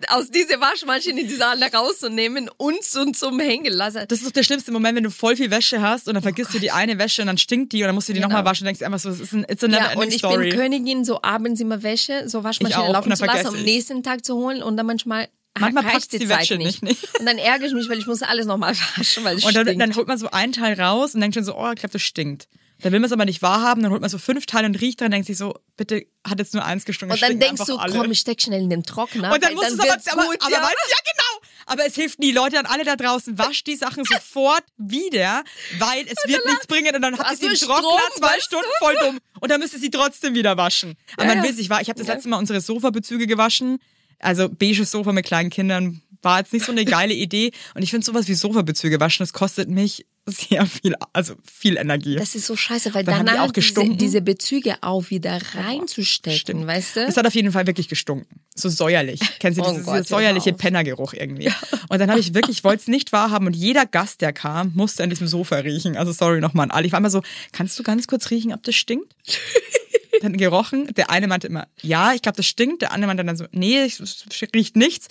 [0.10, 4.06] aus dieser Waschmaschine die Sachen rauszunehmen und zum, zum Hängen lassen.
[4.08, 6.54] Das ist doch der schlimmste Moment, wenn du voll viel Wäsche hast und dann vergisst
[6.54, 8.30] du die eine Wäsche und dann stinkt die und dann musst du die Genau.
[8.30, 10.20] nochmal waschen und denkst einfach so, es ist ein, it's a never Ja, und ich
[10.20, 10.50] story.
[10.50, 13.64] bin Königin, so abends immer Wäsche, so Waschmaschine laufen zu lassen, am ich.
[13.64, 15.28] nächsten Tag zu holen und dann manchmal
[15.60, 16.84] Manchmal reicht packt's die, die Zeit Wäsche nicht.
[16.84, 17.08] nicht.
[17.20, 19.78] Und dann ärgere ich mich, weil ich muss alles nochmal waschen, weil es Und dann,
[19.80, 22.02] dann holt man so einen Teil raus und denkt schon so, oh, ich glaube, das
[22.02, 22.48] stinkt.
[22.82, 25.00] Dann will man es aber nicht wahrhaben, dann holt man so fünf Teile und riecht
[25.00, 27.14] dran und denkt sich so, bitte, hat jetzt nur eins gestunken.
[27.14, 27.98] und dann denkst du, alle.
[27.98, 29.34] komm, ich steck schnell in den Trockner.
[29.34, 30.62] Und dann musst du es aber, aber, gut, aber ja.
[30.62, 31.46] weißt ja genau.
[31.68, 35.44] Aber es hilft nie, Leute an alle da draußen, wascht die Sachen sofort wieder,
[35.80, 38.40] weil es wird nichts bringen und dann habt ihr sie im Trockner zwei?
[38.42, 40.96] Stunden voll dumm und dann müsst ihr sie trotzdem wieder waschen.
[41.16, 43.80] Aber Ja, man will sich, wa- ich habe das letzte Mal unsere Sofabezüge gewaschen,
[44.20, 47.52] also beige Sofa mit kleinen Kindern, war jetzt nicht so eine geile Idee.
[47.76, 52.16] Und ich finde sowas wie Sofabezüge waschen, das kostet mich sehr viel, also viel Energie.
[52.16, 53.98] Das ist so scheiße, weil Dann danach auch gestunken.
[54.00, 57.00] diese, diese Bezüge auch wieder reinzustecken, weißt du?
[57.02, 58.42] Es hat auf jeden Fall wirklich gestunken.
[58.56, 59.20] So säuerlich.
[59.40, 60.54] Kennen Sie Oh dieses, Gott, säuerliche.
[60.54, 61.52] Pennergeruch irgendwie?
[61.90, 64.72] Und dann habe ich wirklich, ich wollte es nicht wahrhaben und jeder Gast, der kam,
[64.74, 65.96] musste an diesem Sofa riechen.
[65.96, 66.88] Also sorry nochmal an alle.
[66.88, 69.16] Ich war immer so, kannst du ganz kurz riechen, ob das stinkt?
[70.22, 70.94] dann gerochen.
[70.96, 72.82] Der eine meinte immer, ja, ich glaube, das stinkt.
[72.82, 75.08] Der andere meinte dann so, nee, es riecht nichts.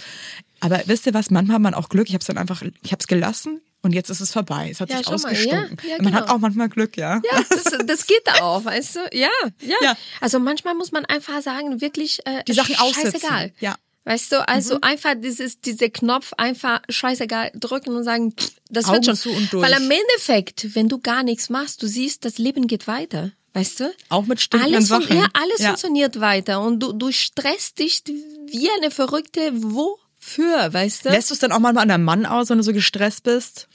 [0.60, 2.08] Aber wisst ihr was, manchmal hat man auch Glück.
[2.08, 4.68] Ich habe es dann einfach, ich habe es gelassen und jetzt ist es vorbei.
[4.70, 5.76] Es hat Ja, sich ausgestunken.
[5.82, 6.34] ja, ja, Man hat genau.
[6.36, 7.20] auch manchmal Glück, ja.
[7.30, 9.00] Ja, das, das geht auch, weißt du?
[9.12, 9.28] Ja,
[9.60, 9.96] ja, Ja.
[10.20, 13.12] Also manchmal muss man einfach sagen, wirklich äh, Die Sachen aussetzen.
[13.20, 13.52] scheißegal.
[13.60, 13.72] Ja.
[13.72, 13.76] Mhm.
[14.10, 18.96] Weißt du, also einfach dieses, diese Knopf einfach scheißegal drücken und sagen, pff, das Augen
[18.96, 19.16] wird schon.
[19.16, 19.64] zu und durch.
[19.66, 23.32] Weil am Endeffekt, wenn du gar nichts machst, du siehst, das Leben geht weiter.
[23.54, 23.94] Weißt du?
[24.08, 25.16] Auch mit stinkenden alles Sachen.
[25.16, 25.68] Ja, alles Ja.
[25.68, 29.52] funktioniert weiter und du, du stresst dich wie eine Verrückte.
[29.54, 31.10] Wofür, weißt du?
[31.10, 33.68] Lässt du es dann auch manchmal an deinem Mann aus, wenn du so gestresst bist?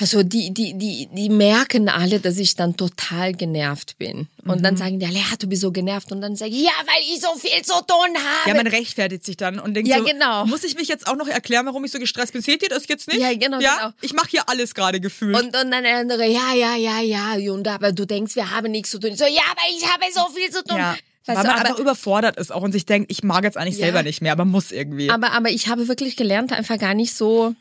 [0.00, 4.28] Also die, die, die, die merken alle, dass ich dann total genervt bin.
[4.44, 4.62] Und Mhm.
[4.62, 6.12] dann sagen die, Lea, du bist so genervt.
[6.12, 8.48] Und dann sage ich, ja, weil ich so viel zu tun habe.
[8.48, 10.46] Ja, man rechtfertigt sich dann und denkt Ja, so, genau.
[10.46, 12.42] muss ich mich jetzt auch noch erklären, warum ich so gestresst bin?
[12.42, 13.20] Seht ihr das jetzt nicht?
[13.20, 13.92] Ja, genau, Ja, genau.
[14.00, 15.34] ich mache hier alles gerade gefühlt.
[15.36, 17.52] und, und dann der andere, ja, ja, ja, ja.
[17.52, 19.10] Und aber du denkst, wir haben nichts zu tun.
[19.10, 20.78] Ich So, ja, aber ich habe so viel zu tun.
[20.78, 20.92] ja,
[21.26, 23.78] Weißt weil man aber, einfach überfordert ist auch und sich denkt, ich mag jetzt eigentlich
[23.78, 23.86] Ja.
[23.86, 25.10] selber nicht mehr, aber muss irgendwie.
[25.10, 27.54] aber, aber ich habe wirklich gelernt, einfach gar nicht so,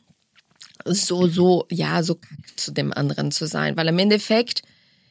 [0.85, 3.77] so, so, ja, so kack zu dem anderen zu sein.
[3.77, 4.61] Weil im Endeffekt,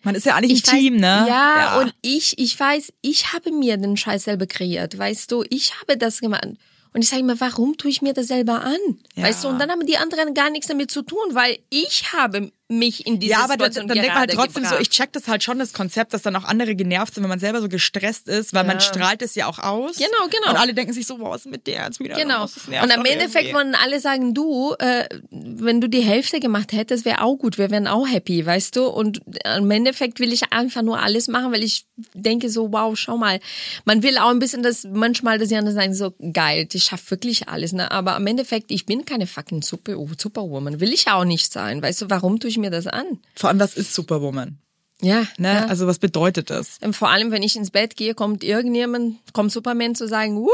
[0.02, 1.26] man ist ja eigentlich ich ein Team, weiß, ne?
[1.28, 5.80] Ja, und ich, ich weiß, ich habe mir den Scheiß selber kreiert, weißt du, ich
[5.80, 6.46] habe das gemacht.
[6.92, 8.78] Und ich sage mir, warum tue ich mir das selber an?
[9.14, 9.24] Ja.
[9.24, 12.50] Weißt du, und dann haben die anderen gar nichts damit zu tun, weil ich habe
[12.68, 14.80] mich in diese ja, aber dann, dann denkt man halt trotzdem so, gebracht.
[14.82, 17.38] ich check das halt schon, das Konzept, dass dann auch andere genervt sind, wenn man
[17.38, 19.96] selber so gestresst ist, weil man strahlt es ja auch aus.
[19.96, 20.50] Genau, genau.
[20.50, 22.16] Und alle denken sich so, wow, was ist mit der jetzt wieder?
[22.16, 22.40] Genau.
[22.40, 27.04] nervt Und am Endeffekt wollen alle sagen, du, äh, wenn du die Hälfte gemacht hättest,
[27.04, 28.86] wäre auch gut, wir wären auch happy, weißt du?
[28.86, 33.16] Und im Endeffekt will ich einfach nur alles machen, weil ich denke so, wow, schau
[33.16, 33.40] mal.
[33.84, 37.10] Man will auch ein bisschen das, manchmal, dass die anderen sagen, so geil, ich schaff
[37.10, 37.90] wirklich alles, ne?
[37.90, 40.80] Aber am Endeffekt, ich bin keine fucking Super, Superwoman.
[40.80, 41.80] Will ich auch nicht sein.
[41.82, 43.20] Weißt du, warum tue ich mir das an?
[43.34, 44.58] Vor allem, was ist Superwoman?
[45.02, 45.26] Ja.
[45.36, 45.52] Ne?
[45.52, 45.66] ja.
[45.66, 46.78] Also was bedeutet das?
[46.82, 50.48] Und vor allem, wenn ich ins Bett gehe, kommt irgendjemand, kommt Superman zu sagen, wuh,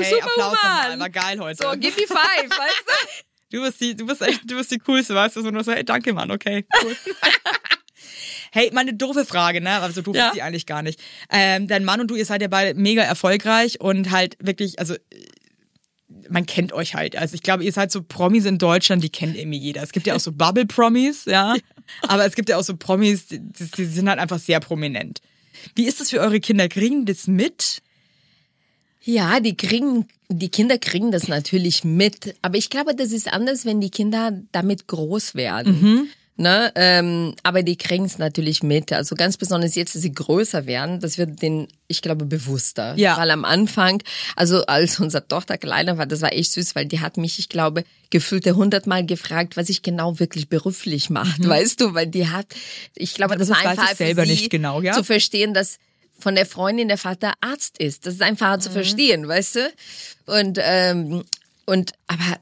[0.00, 1.00] Hey, Applaus nochmal, Superwoman.
[1.00, 1.62] war geil heute.
[1.62, 2.94] So, give me five, weißt du?
[3.52, 5.42] Du bist die, du bist echt, du bist die coolste, weißt du?
[5.42, 6.96] So nur so, hey, danke, Mann, okay, cool.
[8.52, 9.70] hey, meine doofe Frage, ne?
[9.80, 10.28] Also doof Ja.
[10.28, 11.00] ist die eigentlich gar nicht.
[11.30, 14.96] Ähm, dein Mann und du, ihr seid ja beide mega erfolgreich und halt wirklich, also
[16.28, 17.16] man kennt euch halt.
[17.16, 19.82] Also ich glaube, ihr seid so Promis in Deutschland, die kennt irgendwie jeder.
[19.82, 21.54] Es gibt ja auch so Bubble-Promis, ja.
[22.02, 25.20] Aber es gibt ja auch so Promis, die, die sind halt einfach sehr prominent.
[25.74, 26.68] Wie ist das für eure Kinder?
[26.68, 27.82] Kriegen das mit?
[29.02, 32.34] Ja, die kriegen, die Kinder kriegen das natürlich mit.
[32.42, 35.80] Aber ich glaube, das ist anders, wenn die Kinder damit groß werden.
[35.80, 36.08] Mhm.
[36.38, 36.70] Ne?
[36.74, 38.92] Ähm, aber die kriegen es natürlich mit.
[38.92, 42.94] Also ganz besonders jetzt, dass sie größer werden, das wird denen, ich glaube, bewusster.
[42.96, 43.16] Ja.
[43.16, 44.02] Weil am Anfang,
[44.36, 47.48] also als unsere Tochter kleiner war, das war echt süß, weil die hat mich, ich
[47.48, 51.94] glaube, gefühlte hundertmal gefragt, was ich genau wirklich beruflich macht, weißt du?
[51.94, 52.46] Weil die hat,
[52.94, 53.52] ich glaube, das, Mhm.
[53.54, 54.92] Das war einfach selber für sie nicht genau, ja.
[54.92, 55.78] zu verstehen, dass
[56.18, 58.06] von der Freundin der Vater Arzt ist.
[58.06, 58.60] Das ist einfacher Mhm.
[58.60, 59.72] zu verstehen, weißt du?
[60.26, 61.24] Und, ähm,
[61.64, 62.38] und, aber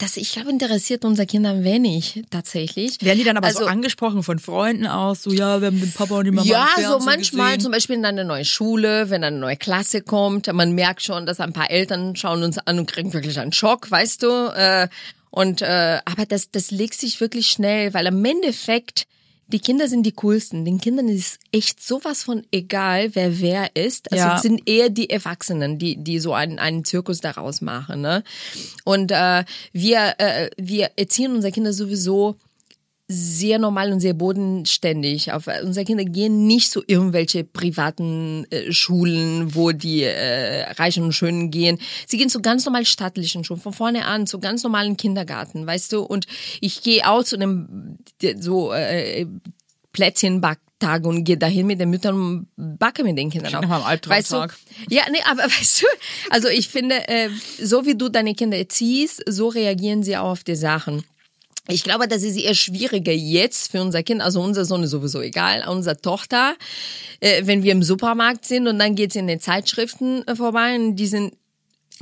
[0.00, 3.00] das, ich glaube, interessiert unser Kinder wenig, tatsächlich.
[3.02, 5.92] Werden die dann aber also, so angesprochen von Freunden aus, so ja, wir haben den
[5.92, 7.60] Papa und die Mama ja, im so manchmal gesehen.
[7.60, 11.38] zum Beispiel in eine neue Schule, wenn eine neue Klasse kommt, man merkt schon, dass
[11.38, 14.28] ein paar Eltern schauen uns an und kriegen wirklich einen Schock, weißt du.
[14.54, 14.88] Äh,
[15.30, 19.06] und äh, aber das, das legt sich wirklich schnell, weil am Endeffekt
[19.52, 20.64] die Kinder sind die coolsten.
[20.64, 24.10] Den Kindern ist echt sowas von egal, wer wer ist.
[24.12, 24.36] Also Ja.
[24.36, 28.00] es sind eher die Erwachsenen, die die so einen einen Zirkus daraus machen.
[28.00, 28.22] Ne?
[28.84, 32.36] Und äh, wir äh, wir erziehen unsere Kinder sowieso
[33.12, 35.32] sehr normal und sehr bodenständig.
[35.32, 41.12] Auf, unsere Kinder gehen nicht so irgendwelche privaten äh, Schulen, wo die äh, Reichen und
[41.12, 41.80] Schönen gehen.
[42.06, 45.92] Sie gehen zu ganz normal staatlichen Schulen, von vorne an, zu ganz normalen Kindergarten, weißt
[45.92, 46.02] du.
[46.02, 46.26] Und
[46.60, 47.98] ich gehe auch zu einem
[48.38, 49.26] so äh,
[49.92, 53.62] Plätzchenbacktag und gehe dahin mit den Müttern und backe mit den Kindern auch.
[54.08, 54.32] weißt
[54.88, 54.94] du?
[54.94, 55.86] Ja, nee, aber weißt du,
[56.30, 57.28] also ich finde, äh,
[57.60, 61.02] so wie du deine Kinder erziehst, so reagieren sie auch auf die Sachen.
[61.68, 64.20] Ich glaube, das ist eher schwieriger jetzt für unser Kind.
[64.22, 65.68] Also unser Sohn ist sowieso egal.
[65.68, 66.56] Unsere Tochter,
[67.20, 71.06] äh, wenn wir im Supermarkt sind und dann geht's in den Zeitschriften vorbei und die
[71.06, 71.34] sind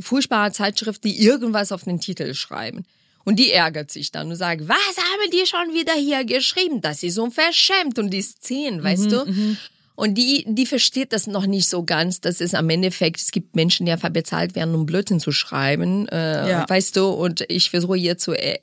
[0.00, 2.84] furchtbare Zeitschriften, die irgendwas auf den Titel schreiben.
[3.24, 6.80] Und die ärgert sich dann und sagt, was haben die schon wieder hier geschrieben?
[6.80, 9.56] Das ist unverschämt und die ist zehn, weißt du?
[9.96, 13.56] Und die, die versteht das noch nicht so ganz, dass es am Endeffekt, es gibt
[13.56, 16.64] Menschen, die einfach bezahlt werden, um Blödsinn zu schreiben, äh, Ja.
[16.68, 18.60] weißt du, und ich versuche hier zu, äh,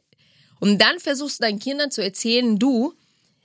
[0.59, 2.93] und dann versuchst du deinen Kindern zu erzählen, du,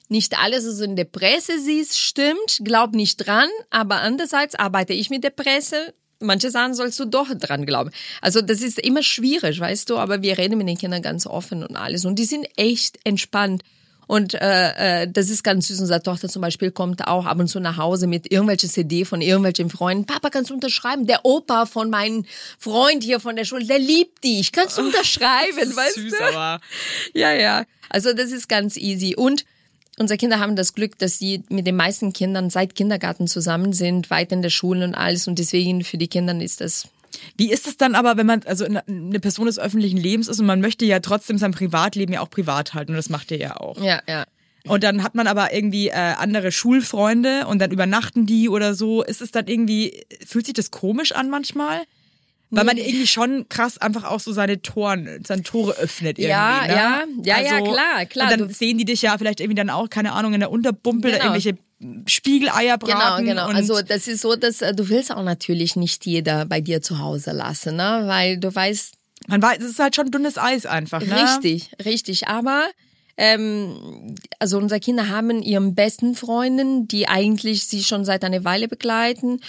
[0.08, 4.92] nicht alles, was du in der Presse siehst, stimmt, glaub nicht dran, aber andererseits arbeite
[4.92, 7.90] ich mit der Presse, manche Sachen sollst du doch dran glauben.
[8.20, 11.62] Also das ist immer schwierig, weißt du, aber wir reden mit den Kindern ganz offen
[11.62, 13.62] und alles und die sind echt entspannt.
[14.10, 15.78] Und äh, äh, das ist ganz süß.
[15.78, 19.20] Unsere Tochter zum Beispiel kommt auch ab und zu nach Hause mit irgendwelche CD von
[19.22, 20.04] irgendwelchen Freunden.
[20.04, 21.06] Papa, kannst du unterschreiben?
[21.06, 22.24] Der Opa von meinem
[22.58, 24.50] Freund hier von der Schule, der liebt dich.
[24.50, 26.24] Kannst du unterschreiben, weißt Süß, du?
[26.24, 26.60] aber.
[27.14, 27.62] Ja, ja.
[27.88, 29.14] Also das ist ganz easy.
[29.14, 29.44] Und
[29.96, 34.10] unsere Kinder haben das Glück, dass sie mit den meisten Kindern seit Kindergarten zusammen sind,
[34.10, 35.28] weit in der Schule und alles.
[35.28, 36.88] Und deswegen für die Kinder ist das
[37.36, 40.46] Wie ist es dann aber, wenn man also eine Person des öffentlichen Lebens ist und
[40.46, 43.56] man möchte ja trotzdem sein Privatleben ja auch privat halten und das macht ihr ja
[43.56, 43.80] auch.
[43.82, 44.24] ja, ja.
[44.66, 49.02] Und dann hat man aber irgendwie äh, andere Schulfreunde und dann übernachten die oder so.
[49.02, 51.80] Ist es dann irgendwie, fühlt sich das komisch an manchmal?
[52.50, 56.30] Weil man irgendwie schon krass einfach auch so seine Toren, seine Tore öffnet irgendwie.
[56.30, 56.74] Ja, ne?
[56.74, 58.32] ja, ja, ja, klar, klar.
[58.32, 61.12] Und dann sehen die dich ja vielleicht irgendwie dann auch, keine Ahnung, in der Unterbumpel
[61.12, 61.24] Genau.
[61.24, 61.56] irgendwelche
[62.06, 63.24] Spiegeleier Genau, braten.
[63.24, 63.48] genau.
[63.48, 66.82] Und Also das ist so, dass äh, du willst auch natürlich nicht jeder bei dir
[66.82, 68.02] zu Hause lassen, ne?
[68.04, 68.94] Weil du weißt,
[69.28, 71.22] man weiß, es ist halt schon dünnes Eis einfach, ne?
[71.22, 72.28] Richtig, richtig.
[72.28, 72.64] Aber
[73.16, 78.68] ähm, also unsere Kinder haben ihren besten Freundinnen, die eigentlich sie schon seit einer Weile
[78.68, 79.40] begleiten.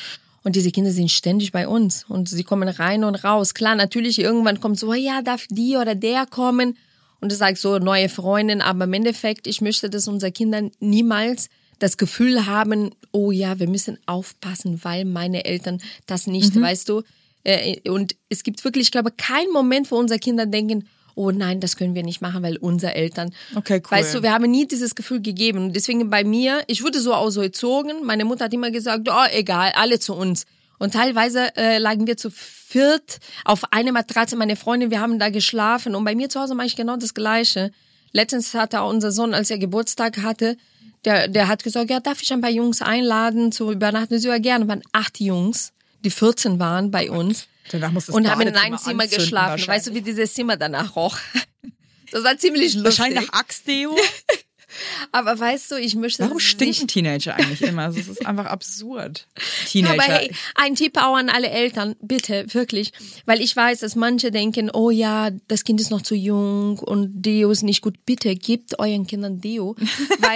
[0.44, 3.54] Und diese Kinder sind ständig bei uns und sie kommen rein und raus.
[3.54, 6.78] Klar, natürlich irgendwann kommt so, ja, darf die oder der kommen?
[7.20, 11.50] Und du sagst so neue Freundin, aber im Endeffekt, ich möchte, dass unsere Kinder niemals
[11.82, 17.02] das Gefühl haben, oh ja, wir müssen aufpassen, weil meine Eltern das nicht, weißt du.
[17.44, 21.60] Äh, Und es gibt wirklich, ich glaube, keinen Moment, wo unsere Kinder denken, oh nein,
[21.60, 23.34] das können wir nicht machen, weil unsere Eltern.
[23.56, 23.98] Okay, cool.
[23.98, 25.58] Weißt du, wir haben nie dieses Gefühl gegeben.
[25.65, 28.06] Und deswegen bei mir, ich wurde so auch so erzogen.
[28.06, 30.46] Meine Mutter hat immer gesagt, oh, egal, alle zu uns.
[30.78, 35.30] Und teilweise äh, lagen wir zu viert auf einer Matratze, meine Freundin, wir haben da
[35.30, 35.96] geschlafen.
[35.96, 37.72] Und bei mir zu Hause mache ich genau das Gleiche.
[38.13, 40.58] Letztens hatte auch unser Sohn, als er Geburtstag hatte,
[41.06, 44.20] der, der hat gesagt, ja, darf ich ein paar Jungs einladen zu übernachten?
[44.20, 47.48] Sie ja gerne, waren acht Jungs, die 14 waren bei uns.
[47.72, 49.66] Danach muss das und haben in einem Zimmer geschlafen.
[49.66, 51.18] Weißt du, wie dieses Zimmer danach roch?
[52.14, 52.84] Das war ziemlich lustig.
[52.84, 53.96] Wahrscheinlich nach Axtdeo.
[55.12, 56.88] Aber weißt du, ich möchte Warum das stinken.
[56.88, 57.88] Teenager eigentlich immer?
[57.90, 59.28] Es ist einfach absurd.
[59.74, 60.04] Ja, Teenager.
[60.04, 62.92] aber hey, ein Tipp auch an alle Eltern, bitte, wirklich.
[63.26, 67.22] Weil ich weiß, dass manche denken, oh ja, das Kind ist noch zu jung und
[67.22, 68.06] Deo ist nicht gut.
[68.06, 69.78] Bitte gebt euren Kindern Deo.
[70.20, 70.36] Weil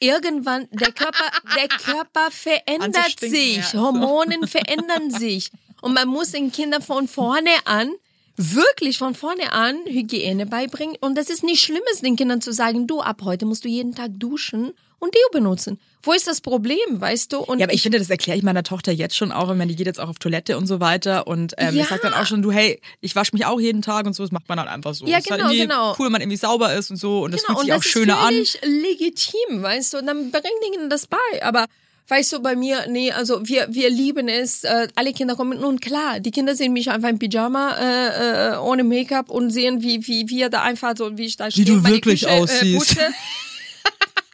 [0.00, 3.72] irgendwann, der Körper, der Körper verändert sich.
[3.72, 3.80] ja.
[3.80, 5.50] Hormonen verändern sich.
[5.80, 7.90] Und man muss den Kindern von vorne an
[8.36, 10.96] wirklich von vorne an Hygiene beibringen.
[11.00, 13.94] Und das ist nicht Schlimmes, den Kindern zu sagen, du, ab heute musst du jeden
[13.94, 14.72] Tag duschen
[15.04, 15.78] und Deo benutzen.
[16.02, 17.38] Wo ist das Problem, weißt du?
[17.38, 19.50] Und Ja, aber ich finde, das erkläre ich meiner Tochter jetzt schon auch.
[19.50, 21.26] Ich meine, die geht jetzt auch auf Toilette und so weiter.
[21.26, 21.82] Und ähm, Ja.
[21.82, 24.22] ich sag dann auch schon, du, hey, ich wasche mich auch jeden Tag und so.
[24.22, 25.06] Das macht man halt einfach so.
[25.06, 25.90] Ja, Es ist halt genau, genau.
[25.98, 27.20] Cool, wenn man irgendwie sauber ist und so.
[27.22, 28.34] Und das Genau, fühlt sich auch das schöner an.
[28.34, 31.16] ist völlig legitim, weißt du, und dann bringen ihnen das bei.
[31.42, 31.64] Aber
[32.08, 35.80] weißt du, bei mir, nee, also wir, wir lieben es, äh, alle Kinder kommen, nun
[35.80, 40.06] klar, die Kinder sehen mich einfach im Pyjama, äh, äh, ohne Make-up und sehen, wie,
[40.06, 42.98] wie wir da einfach so, wie ich da stehe, du meine wirklich Küche, aussiehst.
[42.98, 43.00] Äh.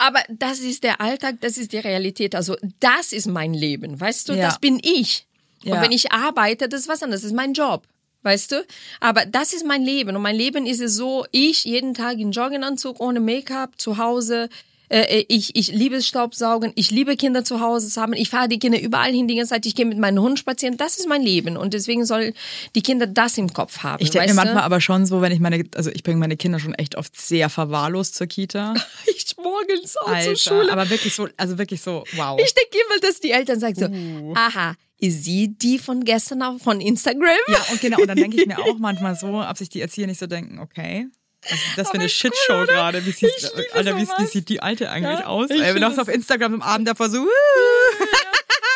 [0.01, 2.35] Aber das ist der Alltag, das ist die Realität.
[2.35, 4.47] Also das ist mein Leben, weißt du, Ja.
[4.47, 5.27] das bin ich.
[5.65, 5.83] Und Ja.
[5.83, 7.83] wenn ich arbeite, das ist was anderes, das ist mein Job.
[8.23, 8.65] Weißt du?
[9.01, 10.15] Aber das ist mein Leben.
[10.17, 14.49] Und mein Leben ist es so, ich jeden Tag in Jogginganzug, ohne Make-up, zu Hause.
[14.91, 16.73] Äh, ich, ich liebe es Staubsaugen.
[16.75, 18.13] Ich liebe Kinder zu Hause zu haben.
[18.13, 19.65] Ich fahre die Kinder überall hin die ganze Zeit.
[19.67, 20.77] Ich gehe mit meinem Hund spazieren.
[20.77, 21.57] Das ist mein Leben.
[21.57, 22.35] Und deswegen soll
[22.75, 24.03] die Kinder das im Kopf haben.
[24.03, 26.59] Ich denke mir manchmal aber schon so, wenn ich meine, also ich bringe meine Kinder
[26.59, 28.75] schon echt oft sehr verwahrlost zur Kita.
[29.07, 30.73] ich morgens auch Alter, zur Schule.
[30.73, 32.41] aber wirklich so, also wirklich so, wow.
[32.43, 34.35] Ich denke immer, dass die Eltern sagen so, Uh.
[34.37, 37.37] aha, ist sie die von gestern auf von Instagram?
[37.49, 40.07] Ja, und genau, und dann denke ich mir auch manchmal so, ob sich die Erzieher
[40.07, 41.09] nicht so denken, okay.
[41.43, 43.05] Was ist das für eine Shitshow cool, gerade?
[43.07, 43.31] Wie sieht,
[43.73, 45.49] Alter, wie, wie sieht die Alte eigentlich Ja, aus?
[45.51, 47.27] ich Ey, wenn du auf Instagram am Abend davor so, ja,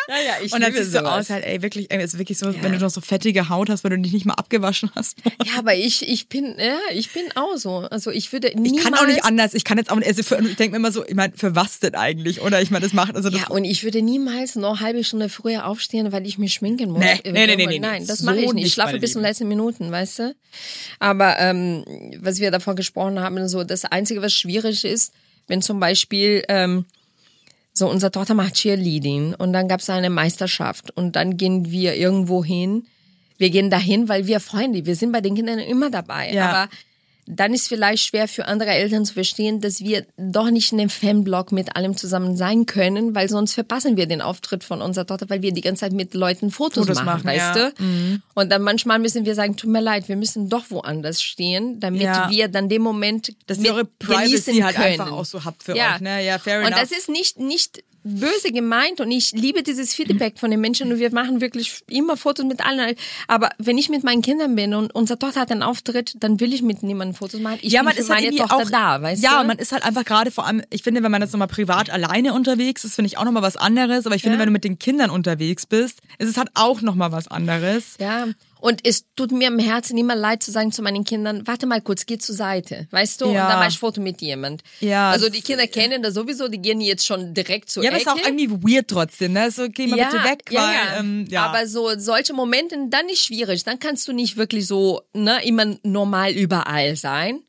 [0.07, 1.25] ja, ich und dann siehst du sowas.
[1.25, 2.61] aus, halt, ey, wirklich, ey, ist wirklich so, Ja.
[2.61, 5.17] wenn du noch so fettige Haut hast, wenn du dich nicht mal abgewaschen hast.
[5.43, 7.77] Ja, aber ich, ich bin, ja, ich bin auch so.
[7.77, 8.83] Also ich würde Ich niemals.
[8.83, 9.53] kann auch nicht anders.
[9.53, 11.79] Ich kann jetzt auch also für, ich denke mir immer so, ich meine, für was
[11.79, 12.41] denn eigentlich?
[12.41, 15.03] Oder ich meine, das macht, also das, Ja, und ich würde niemals noch eine halbe
[15.03, 16.99] Stunde früher aufstehen, weil ich mich schminken muss.
[16.99, 18.67] Nee, nee, nee, nee, nee, Nein, das so mache ich nicht.
[18.67, 20.35] Ich schlafe bis zum letzten Minuten, weißt du?
[20.99, 21.83] Aber ähm,
[22.19, 25.13] was wir davon gesprochen haben, so das Einzige, was schwierig ist,
[25.47, 26.85] wenn zum Beispiel ähm,
[27.77, 31.95] so unsere Tochter macht Cheerleading und dann gab es eine Meisterschaft und dann gehen wir
[31.95, 32.85] irgendwo hin.
[33.37, 36.31] Wir gehen dahin, weil wir Freunde, wir sind bei den Kindern immer dabei.
[36.31, 36.49] Ja.
[36.49, 36.69] Aber
[37.27, 40.89] dann ist vielleicht schwer für andere Eltern zu verstehen, dass wir doch nicht in dem
[40.89, 45.29] Fanblog mit allem zusammen sein können, weil sonst verpassen wir den Auftritt von unserer Tochter,
[45.29, 47.71] weil wir die ganze Zeit mit Leuten Fotos, Fotos machen, machen, weißt ja.
[47.79, 48.21] Mhm.
[48.35, 48.41] du?
[48.41, 52.01] Und dann manchmal müssen wir sagen, tut mir leid, wir müssen doch woanders stehen, damit
[52.03, 52.29] Ja.
[52.29, 55.99] wir dann den Moment Dass ihr eure Privacy halt einfach auch so habt für euch,
[56.01, 56.23] ne?
[56.23, 56.79] Ja, fair Und enough.
[56.79, 60.99] das ist nicht, nicht böse gemeint und ich liebe dieses Feedback von den Menschen und
[60.99, 62.95] wir machen wirklich immer Fotos mit allen.
[63.27, 66.53] Aber wenn ich mit meinen Kindern bin und unsere Tochter hat einen Auftritt, dann will
[66.53, 67.57] ich mit niemandem Fotos machen.
[67.61, 69.47] Ich ja, man ist halt Tochter auch da, weißt ja, du?
[69.47, 72.33] man ist halt einfach gerade vor allem, ich finde, wenn man jetzt nochmal privat alleine
[72.33, 74.05] unterwegs ist, finde ich auch nochmal was anderes.
[74.05, 74.39] Aber ich finde, Ja.
[74.41, 77.95] wenn du mit den Kindern unterwegs bist, ist es halt auch nochmal was anderes.
[77.99, 78.27] Ja,
[78.65, 81.81] und es tut mir im Herzen immer leid zu sagen zu meinen Kindern, warte mal
[81.81, 83.25] kurz, geh zur Seite, weißt du?
[83.25, 83.43] Ja.
[83.43, 84.63] Und dann mache ich Foto mit jemand.
[84.79, 87.99] Ja, Also die Kinder kennen das sowieso, die gehen jetzt schon direkt zur Ja, aber
[88.01, 88.09] Ecke.
[88.09, 89.51] ist auch irgendwie weird trotzdem, ne?
[89.51, 90.99] So, geh mal bitte weg, ja, weil, ja.
[90.99, 91.45] Ähm, ja.
[91.45, 93.63] Aber so solche Momente, dann ist schwierig.
[93.65, 97.41] Dann kannst du nicht wirklich so ne, immer normal überall sein.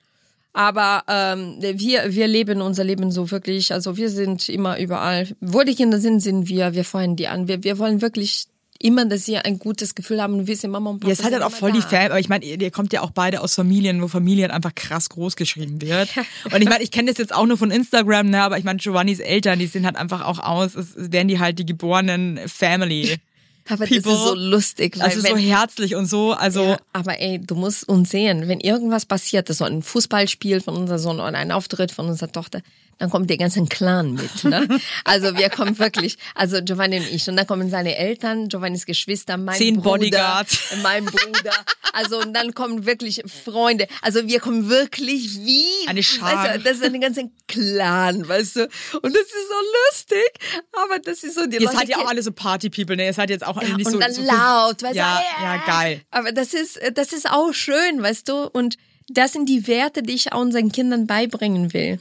[0.52, 5.28] Aber ähm, wir, wir leben unser Leben so wirklich, also wir sind immer überall.
[5.40, 7.48] Wo die Kinder sind, sind wir, wir freuen die an.
[7.48, 8.48] Wir, wir wollen wirklich
[8.80, 11.32] immer, dass sie ein gutes Gefühl haben und wissen, Mama und Papa Ja, es hat
[11.32, 11.88] halt auch voll die da.
[11.88, 14.52] Fan, aber ich meine, ihr, ihr kommt ja auch beide aus Familien, wo Familie halt
[14.52, 16.08] einfach krass groß geschrieben wird.
[16.52, 18.78] Und ich meine, ich kenne das jetzt auch nur von Instagram, ne, aber ich meine,
[18.78, 23.16] Giovannis Eltern, die sehen halt einfach auch aus, als wären die halt die geborenen Family.
[23.68, 24.16] Aber das ist People.
[24.28, 27.88] so lustig, weil Also so wenn, herzlich und so, also Ja, aber ey, du musst
[27.88, 31.90] uns sehen, wenn irgendwas passiert, das so ein Fußballspiel von unserem Sohn oder ein Auftritt
[31.90, 32.62] von unserer Tochter,
[32.98, 34.44] dann kommt der ganze Clan mit.
[34.44, 34.66] Ne?
[35.04, 39.36] Also wir kommen wirklich, also Giovanni und ich, und dann kommen seine Eltern, Giovannis Geschwister,
[39.36, 40.76] mein Zehn Bruder, Bodyguards.
[40.82, 41.52] mein Bruder,
[41.92, 43.86] also und dann kommen wirklich Freunde.
[44.02, 46.44] Also wir kommen wirklich wie Eine Schar.
[46.44, 48.62] Weißt du, das ist ein ganzer Clan, weißt du?
[48.62, 50.32] Und das ist so lustig,
[50.72, 53.06] aber das ist so die ihr Leute seid ja auch alle so Party-People, ne?
[53.06, 55.44] Ihr seid jetzt auch ja, nicht und so, dann so laut, weißt ja, du?
[55.44, 56.02] ja, geil.
[56.10, 58.48] Aber das ist, das ist auch schön, weißt du?
[58.48, 58.76] Und
[59.08, 62.00] das sind die Werte, die ich auch unseren Kindern beibringen will.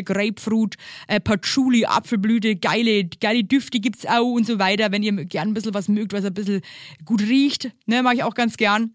[0.03, 0.75] Grapefruit,
[1.07, 4.91] äh, Patchouli, Apfelblüte, geile, geile Düfte gibt's auch und so weiter.
[4.91, 6.61] Wenn ihr gern ein bisschen was mögt, was ein bisschen
[7.05, 8.93] gut riecht, ne, mag ich auch ganz gern.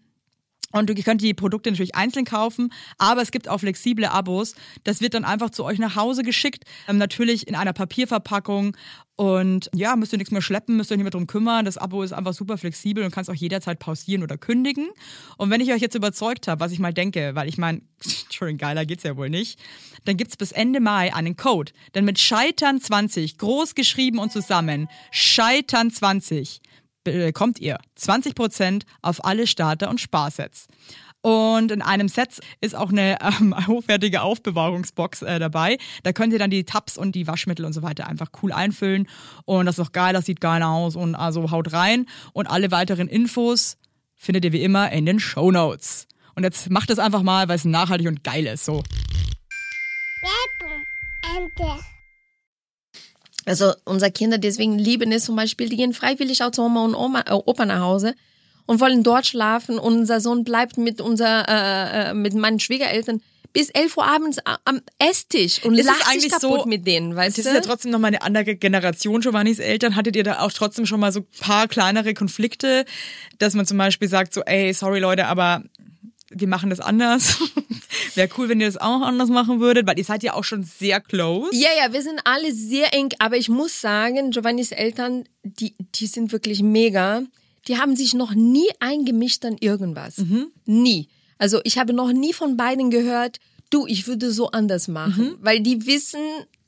[0.73, 4.53] Und ihr könnt die Produkte natürlich einzeln kaufen, aber es gibt auch flexible Abos.
[4.83, 8.75] Das wird dann einfach zu euch nach Hause geschickt, ähm, natürlich in einer Papierverpackung.
[9.17, 11.65] Und ja, müsst ihr nichts mehr schleppen, müsst ihr nicht mehr drum kümmern.
[11.65, 14.89] Das Abo ist einfach super flexibel und kannst auch jederzeit pausieren oder kündigen.
[15.37, 18.59] Und wenn ich euch jetzt überzeugt habe, was ich mal denke, weil ich meine, Entschuldigung,
[18.59, 19.59] geiler geht's ja wohl nicht,
[20.05, 21.71] dann gibt's bis Ende Mai einen Code.
[21.95, 26.61] Denn mit Scheitern 20, groß geschrieben und zusammen, Scheitern 20,
[27.03, 30.67] bekommt ihr 20% auf alle Starter- und Sparsets.
[31.21, 35.77] Und in einem Set ist auch eine ähm, hochwertige Aufbewahrungsbox äh, dabei.
[36.03, 39.07] Da könnt ihr dann die Tabs und die Waschmittel und so weiter einfach cool einfüllen.
[39.45, 40.95] Und das ist auch geil, das sieht geil aus.
[40.95, 42.05] Und also haut rein.
[42.33, 43.77] Und alle weiteren Infos
[44.15, 46.07] findet ihr wie immer in den Show Notes.
[46.35, 48.63] Und jetzt macht es einfach mal, weil es nachhaltig und geil ist.
[48.63, 48.83] So.
[53.45, 56.95] Also unsere Kinder deswegen lieben es zum Beispiel, die gehen freiwillig auch zu Oma und
[56.95, 58.13] Oma, äh, Opa nach Hause
[58.67, 59.79] und wollen dort schlafen.
[59.79, 63.21] Und unser Sohn bleibt mit unser, äh, äh, mit meinen Schwiegereltern
[63.53, 67.37] bis 11 Uhr abends am Esstisch und Ist lacht eigentlich kaputt so- mit denen, weißt
[67.39, 67.49] Das du?
[67.49, 69.95] ist ja trotzdem noch mal eine andere Generation, Giovannis Eltern.
[69.95, 72.85] Hattet ihr da auch trotzdem schon mal so ein paar kleinere Konflikte,
[73.39, 75.63] dass man zum Beispiel sagt so, ey, sorry Leute, aber
[76.29, 77.39] wir machen das anders.
[78.15, 80.61] Wäre cool, wenn ihr das auch anders machen würdet, weil ihr seid ja auch schon
[80.63, 81.49] sehr close.
[81.55, 86.05] Ja, ja, wir sind alle sehr eng, aber ich muss sagen, Giovannis Eltern, die, die
[86.07, 87.23] sind wirklich mega.
[87.67, 90.15] Die haben sich noch nie eingemischt an irgendwas.
[90.65, 91.07] Nie.
[91.37, 95.59] Also ich habe noch nie von beiden gehört, Du, ich würde so anders machen, weil
[95.59, 96.21] die wissen,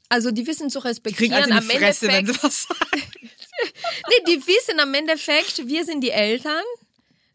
[0.09, 1.33] also die wissen zu Kriegen respektieren.
[1.33, 3.03] also in am die Fresse, wenn Endeffekt, sie was sagen.
[4.09, 6.61] nee, die wissen am Endeffekt, wir sind die Eltern,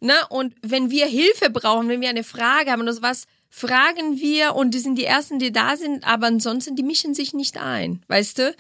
[0.00, 0.14] ne?
[0.28, 3.24] Und wenn wir Hilfe brauchen, wenn wir eine Frage haben oder sowas,
[3.56, 7.34] fragen wir und die sind die ersten, die da sind, aber ansonsten die mischen sich
[7.34, 8.56] nicht ein, weißt du?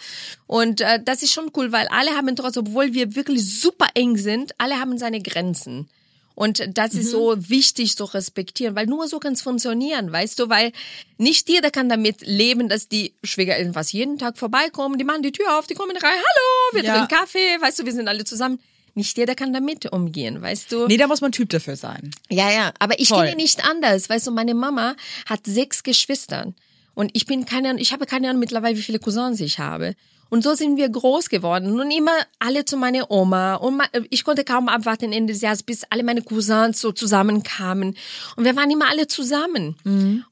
[0.46, 4.16] Und äh, das ist schon cool, weil alle haben trotz, obwohl wir wirklich super eng
[4.16, 5.88] sind, alle haben seine Grenzen.
[6.36, 10.48] Und das ist so wichtig zu respektieren, weil nur so kann es funktionieren, weißt du,
[10.48, 10.72] weil
[11.18, 15.32] nicht jeder kann damit leben, dass die Schwiegereltern was jeden Tag vorbeikommen, die machen die
[15.32, 16.92] Tür auf, die kommen rein, hallo, wir Ja.
[16.92, 18.60] trinken Kaffee, weißt du, wir sind alle zusammen.
[18.94, 20.86] Nicht jeder kann damit umgehen, weißt du?
[20.86, 22.12] Nee, da muss man Typ dafür sein.
[22.30, 23.24] Ja, ja, aber ich Voll.
[23.24, 24.08] kenne nicht anders.
[24.08, 24.94] Weißt du, meine Mama
[25.26, 26.52] hat sechs Geschwister.
[26.94, 29.96] Und ich bin keine Ahnung, ich habe keine Ahnung mittlerweile, wie viele Cousins ich habe.
[30.34, 31.78] Und so sind wir groß geworden.
[31.80, 32.10] Und immer
[32.40, 33.54] alle zu meiner Oma.
[33.54, 33.80] Und
[34.10, 37.96] ich konnte kaum abwarten Ende des Jahres, bis alle meine Cousins so zusammenkamen.
[38.34, 39.76] Und wir waren immer alle zusammen.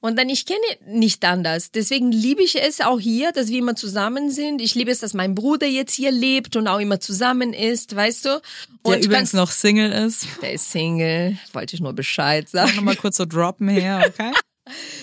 [0.01, 1.71] Und dann, ich kenne nicht anders.
[1.71, 4.61] Deswegen liebe ich es auch hier, dass wir immer zusammen sind.
[4.61, 8.25] Ich liebe es, dass mein Bruder jetzt hier lebt und auch immer zusammen ist, weißt
[8.25, 8.43] du?
[8.83, 10.27] Und Der übrigens noch Single ist.
[10.43, 12.77] der ist Single, wollte ich nur Bescheid Sag sagen.
[12.79, 14.33] nochmal kurz so droppen her, okay?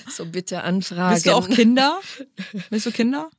[0.09, 1.11] So bitte anfragen.
[1.13, 1.99] Willst du auch Kinder?
[2.69, 3.29] Willst du Kinder?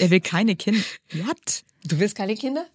[0.00, 0.80] Er will keine Kinder.
[1.12, 1.62] What?
[1.84, 2.66] Du willst keine Kinder?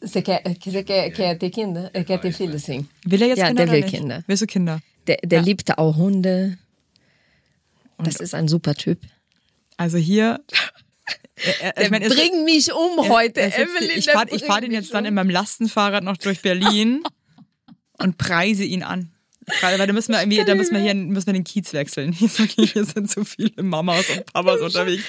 [0.00, 1.90] Você quer, você quer, quer ter Kinder?
[1.92, 2.88] Er quer ter filhos, sim.
[3.04, 3.94] Will er jetzt Ja, Kinder der will nicht?
[3.94, 4.24] Kinder.
[4.26, 4.80] Willst du Kinder?
[5.06, 6.56] Der, der liebte auch Hunde.
[7.98, 8.98] Das ist ein super Typ.
[9.76, 10.40] Also hier.
[11.36, 13.98] Er, er, Der ich meine, es- bring mich um heute, er sitzt- Evelyn.
[13.98, 15.08] ich fahre fahr den jetzt mich dann um.
[15.08, 17.02] in meinem Lastenfahrrad noch durch Berlin
[17.98, 19.10] und preise ihn an.
[19.60, 22.12] Gerade, weil da müssen wir irgendwie, da müssen wir hier müssen wir den Kiez wechseln.
[22.12, 25.04] Hier sind, hier sind so viele Mamas und Papas unterwegs.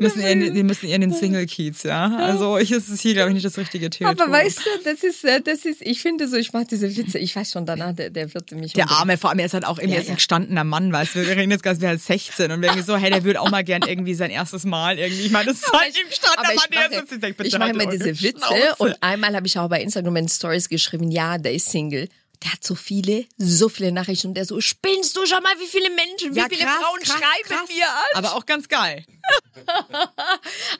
[0.00, 2.16] Müssen eher, wir müssen eher in den Single-Kiez, ja.
[2.16, 4.32] Also ich ist es hier, glaube ich, nicht das richtige Territorium.
[4.32, 7.18] Aber weißt du, das ist, äh, das ist, ich finde so, ich mache diese Witze,
[7.18, 8.90] ich weiß schon danach, der, der wird mich Der.
[8.90, 10.16] Arme, vor allem, er ist halt auch irgendwie Ja, jetzt ein ja.
[10.16, 12.96] gestandener Mann, weißt du, wir reden jetzt ganz, wir halt 16 und wir irgendwie so,
[12.96, 15.72] hey, der würde auch mal gern irgendwie sein erstes Mal irgendwie, ich meine, das ist
[15.72, 18.46] halt ein gestandener Mann, der ist, ich denk, bitte ich mache halt immer diese Witze
[18.46, 18.74] Schnauze.
[18.78, 22.08] und einmal habe ich auch bei Instagram in Stories geschrieben, ja, der ist Single.
[22.44, 25.66] Der hat so viele, so viele Nachrichten und der so, spinnst du schon mal, wie
[25.66, 27.68] viele Menschen, wie Ja, viele krass, Frauen krass, schreiben krass.
[27.74, 28.04] mir an?
[28.24, 29.04] Aber auch ganz geil.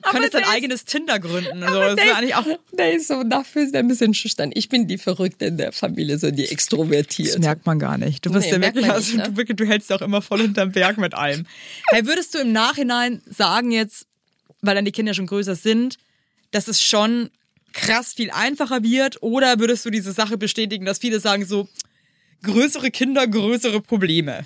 [0.03, 1.63] Du könntest dein ist- eigenes Tinder gründen.
[1.63, 4.13] Also, das der, wäre eigentlich auch, ist, der ist so, dafür ist er ein bisschen
[4.13, 4.51] schüchtern.
[4.53, 7.39] Ich bin die Verrückte in der Familie, so die das extrovertiert.
[7.39, 8.25] merkt man gar nicht.
[8.25, 9.31] Du bist Nee, ja wirklich, also, nicht, ne?
[9.31, 11.47] du, wirklich, du hältst ja auch immer voll hinterm Berg mit allem.
[11.89, 14.05] Hey, würdest du im Nachhinein sagen jetzt,
[14.61, 15.97] weil dann die Kinder schon größer sind,
[16.51, 17.31] dass es schon
[17.75, 19.21] krass viel einfacher wird?
[19.21, 21.67] Oder würdest du diese Sache bestätigen, dass viele sagen so,
[22.41, 24.43] größere Kinder, größere Probleme?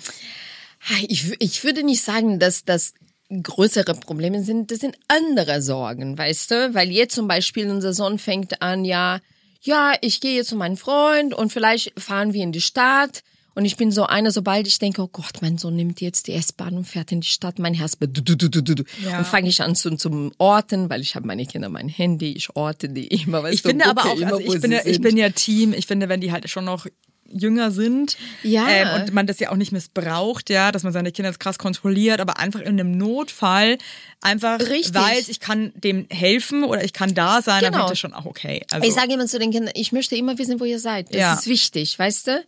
[1.08, 2.94] Ich, ich würde nicht sagen, dass das
[3.30, 4.70] größere Probleme sind.
[4.70, 6.74] Das sind andere Sorgen, weißt du?
[6.74, 9.20] Weil jetzt zum Beispiel unser Sohn fängt an, ja,
[9.62, 13.22] ja, ich gehe jetzt zu meinem Freund und vielleicht fahren wir in die Stadt.
[13.60, 16.32] Und ich bin so eine, sobald ich denke, oh Gott, mein Sohn nimmt jetzt die
[16.32, 18.84] S-Bahn und fährt in die Stadt, mein Herz du, du, du, du, du, du.
[19.04, 19.18] Ja.
[19.18, 22.56] und fange ich an zu, zum Orten, weil ich habe meine Kinder mein Handy, ich
[22.56, 25.18] orte die immer, weißt Ich finde aber auch, immer, also ich bin, ja, ich bin
[25.18, 26.86] ja Team, ich finde, wenn die halt schon noch
[27.32, 28.66] jünger sind Ja.
[28.70, 31.58] ähm, und man das ja auch nicht missbraucht, ja, dass man seine Kinder jetzt krass
[31.58, 33.76] kontrolliert, aber einfach in einem Notfall
[34.22, 34.94] einfach Richtig.
[34.94, 37.84] weiß, ich kann dem helfen oder ich kann da sein, dann Genau.
[37.84, 38.64] finde ich das schon auch okay.
[38.72, 41.08] Also, Ich sage immer zu den Kindern, ich möchte immer wissen, wo ihr seid.
[41.10, 41.34] Das Ja.
[41.34, 42.44] ist wichtig, weißt du?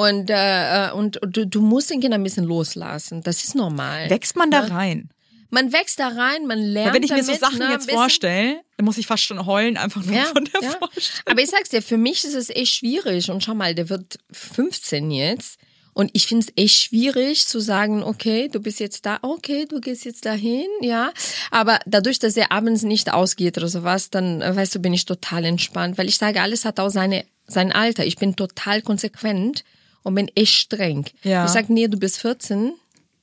[0.00, 3.22] Und, äh, und du, du musst den Kindern ein bisschen loslassen.
[3.22, 4.08] Das ist normal.
[4.08, 5.10] wächst man da rein?
[5.50, 7.90] Man wächst da rein, man lernt Weil wenn ich mir so damit, Sachen ne, jetzt
[7.90, 10.70] vorstelle, dann muss ich fast schon heulen, einfach nur Ja, von der ja.
[10.70, 11.22] Vorstellung.
[11.26, 13.30] Aber ich sag's dir, für mich ist es echt schwierig.
[13.30, 15.58] Und schau mal, der wird 15 jetzt.
[15.92, 19.80] Und ich finde es echt schwierig zu sagen, okay, du bist jetzt da, okay, du
[19.80, 21.12] gehst jetzt dahin, ja.
[21.50, 25.04] Aber dadurch, dass er abends nicht ausgeht oder sowas, dann, äh, weißt du, bin ich
[25.04, 25.98] total entspannt.
[25.98, 28.06] Weil ich sage, alles hat auch seine, sein Alter.
[28.06, 29.64] Ich bin total konsequent
[30.02, 31.04] und bin echt streng.
[31.22, 31.44] Ja.
[31.44, 32.72] Ich sag, nee, du bist 14,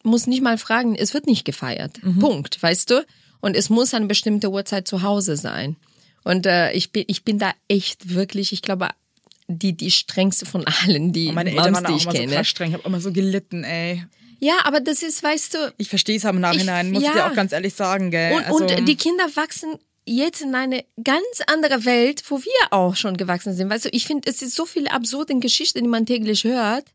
[0.04, 2.00] muss nicht mal fragen, es wird nicht gefeiert.
[2.20, 3.06] Punkt, weißt du?
[3.40, 5.76] Und es muss eine bestimmte Uhrzeit zu Hause sein.
[6.24, 8.90] Und äh, ich bin ich bin da echt wirklich, ich glaube,
[9.48, 12.18] die die strengste von allen, die Meine Eltern Moms, waren die auch ich immer so
[12.20, 12.36] kenne.
[12.36, 14.04] krass streng, ich habe immer so gelitten, ey.
[14.40, 17.14] ja, aber das ist, weißt du, Ich verstehe es im Nachhinein, Ich- muss ich ja.
[17.14, 18.34] dir auch ganz ehrlich sagen, gell.
[18.34, 19.76] und, also, und die Kinder wachsen
[20.08, 23.70] jetzt in eine ganz andere Welt, wo wir auch schon gewachsen sind.
[23.70, 26.86] Weißt du, ich finde, es ist so viele absurde Geschichten, die man täglich hört.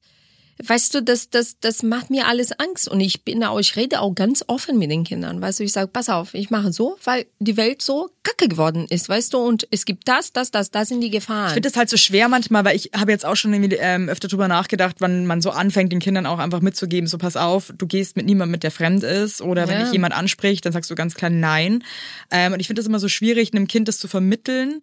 [0.65, 2.89] Weißt du, das, das, das macht mir alles Angst.
[2.89, 5.41] Und ich bin auch, ich rede auch ganz offen mit den Kindern.
[5.41, 8.87] Weißt du, ich sage, pass auf, ich mache so, weil die Welt so kacke geworden
[8.89, 11.49] ist, weißt du, und es gibt das, das, das, das sind die Gefahren.
[11.49, 14.09] Ich finde das halt so schwer manchmal, weil ich habe jetzt auch schon irgendwie, ähm,
[14.09, 17.73] öfter drüber nachgedacht, wann man so anfängt, den Kindern auch einfach mitzugeben, so pass auf,
[17.77, 19.85] du gehst mit niemandem mit, der fremd ist oder wenn Ja.
[19.85, 21.83] dich jemand anspricht, dann sagst du ganz klar nein.
[22.31, 24.83] Ähm, und ich finde das immer so schwierig, einem Kind das zu vermitteln,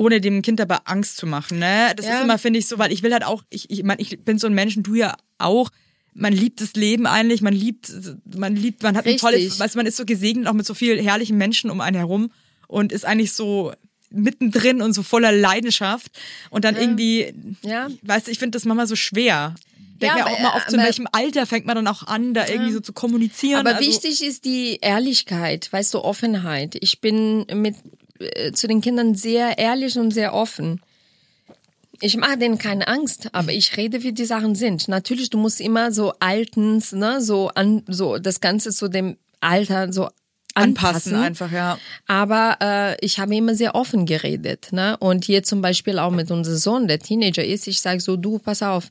[0.00, 1.58] ohne dem Kind dabei Angst zu machen.
[1.58, 1.92] Ne?
[1.96, 2.16] Das Ja.
[2.18, 4.38] ist immer, finde ich, so, weil ich will halt auch, ich, ich meine, ich bin
[4.38, 5.70] so ein Mensch du ja auch,
[6.14, 7.92] man liebt das Leben eigentlich, man liebt,
[8.34, 10.74] man liebt, man hat ein tolles, weißt du, man ist so gesegnet auch mit so
[10.74, 12.32] vielen herrlichen Menschen um einen herum
[12.66, 13.72] und ist eigentlich so
[14.10, 16.10] mittendrin und so voller Leidenschaft
[16.50, 17.32] und dann irgendwie,
[17.62, 17.88] Ja.
[18.02, 19.54] weißt du, ich finde das manchmal so schwer.
[20.00, 22.32] Denk Ja, mir auch mal oft, in aber- welchem Alter fängt man dann auch an,
[22.32, 23.60] da irgendwie so zu kommunizieren.
[23.60, 26.76] Aber also, wichtig ist die Ehrlichkeit, weißt du, Offenheit.
[26.80, 27.76] Ich bin mit
[28.20, 30.80] äh, zu den Kindern sehr ehrlich und sehr offen.
[32.00, 34.88] Ich mache denen keine Angst, aber ich rede, wie die Sachen sind.
[34.88, 39.92] Natürlich, du musst immer so altens, ne, so an, so das Ganze zu dem Alter
[39.92, 40.08] so
[40.54, 41.14] anpassen anpassen.
[41.14, 41.78] einfach, ja.
[42.06, 44.68] Aber äh, ich habe immer sehr offen geredet.
[44.72, 44.96] Ne?
[44.98, 48.38] Und hier zum Beispiel auch mit unserem Sohn, der Teenager ist, ich sage so, du,
[48.38, 48.88] pass auf,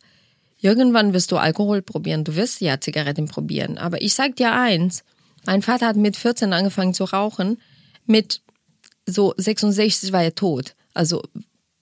[0.62, 3.78] irgendwann wirst du Alkohol probieren, du wirst ja Zigaretten probieren.
[3.78, 5.04] Aber ich sag dir eins,
[5.46, 7.60] mein Vater hat mit 14 angefangen zu rauchen,
[8.06, 8.42] mit
[9.12, 10.76] so 66 war er tot.
[10.94, 11.22] Also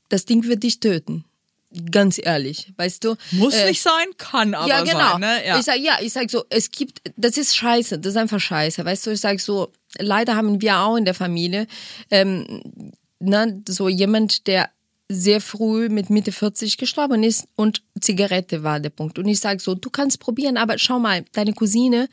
[0.10, 1.26] das Ding wird dich töten.
[1.92, 3.16] Ganz ehrlich, weißt du?
[3.32, 5.12] Muss Äh, nicht sein, kann aber ja, genau.
[5.12, 5.20] sein.
[5.20, 5.46] Ne?
[5.46, 5.60] Ja.
[5.60, 8.86] Ich sag, ja, ich sag so, es gibt, das ist scheiße, das ist einfach scheiße.
[8.86, 11.68] Weißt du, ich sag so, leider haben wir auch in der Familie,
[12.10, 12.62] ähm,
[13.20, 14.70] ne, so jemand, der
[15.10, 19.20] sehr früh mit Mitte 40 gestorben ist und Zigarette war der Punkt.
[19.20, 22.08] Und ich sag so, du kannst probieren, aber schau mal, deine Cousine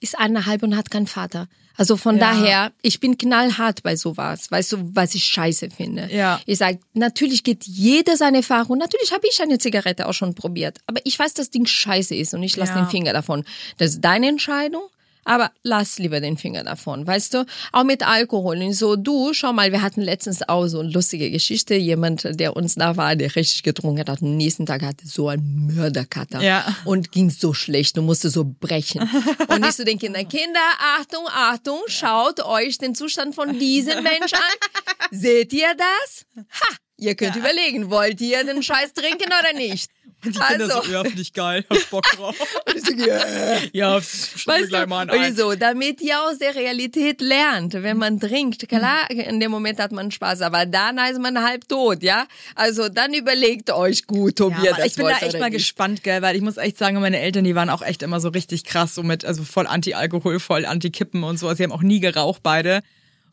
[0.00, 1.48] ist eineinhalb und hat keinen Vater.
[1.78, 2.32] Also von Ja.
[2.32, 4.50] daher, ich bin knallhart bei sowas.
[4.50, 6.08] Weißt du, was ich scheiße finde?
[6.10, 6.40] Ja.
[6.46, 8.78] Ich sag, natürlich geht jeder seine Erfahrung.
[8.78, 10.78] Natürlich habe ich eine Zigarette auch schon probiert.
[10.86, 12.82] Aber ich weiß, das Ding scheiße ist und ich lasse Ja.
[12.82, 13.44] den Finger davon.
[13.76, 14.82] Das ist deine Entscheidung.
[15.26, 17.46] Aber lass lieber den Finger davon, weißt du?
[17.72, 18.62] Auch mit Alkohol.
[18.62, 21.74] Und so, du, schau mal, wir hatten letztens auch so eine lustige Geschichte.
[21.74, 25.74] Jemand, der uns da war, der richtig getrunken hat, am nächsten Tag hatte so einen
[25.74, 26.40] Mörderkater.
[26.40, 26.64] Ja.
[26.84, 29.02] Und ging so schlecht und musste so brechen.
[29.48, 30.60] Und ich so den Kindern, Kinder,
[30.98, 35.10] Achtung, Achtung, schaut euch den Zustand von diesem Mensch an.
[35.10, 36.24] Seht ihr das?
[36.36, 36.76] Ha!
[36.98, 39.90] Ihr könnt überlegen, wollt ihr den Scheiß trinken oder nicht?
[40.24, 42.34] die Kinder also, so, ja, finde ich geil, hab Bock drauf.
[43.72, 45.36] ja, Weißt gleich mal und ein.
[45.36, 49.92] so, damit ihr aus der Realität lernt, wenn man trinkt, klar, in dem Moment hat
[49.92, 52.26] man Spaß, aber dann ist man halb tot, ja?
[52.54, 55.58] Also dann überlegt euch gut, ob Ja, ihr das ich bin da echt mal nicht.
[55.58, 58.30] gespannt, gell, weil ich muss echt sagen, meine Eltern, die waren auch echt immer so
[58.30, 61.46] richtig krass, so mit, also voll Anti-Alkohol, voll Anti-Kippen und so.
[61.46, 62.80] Also, sie haben auch nie geraucht, beide.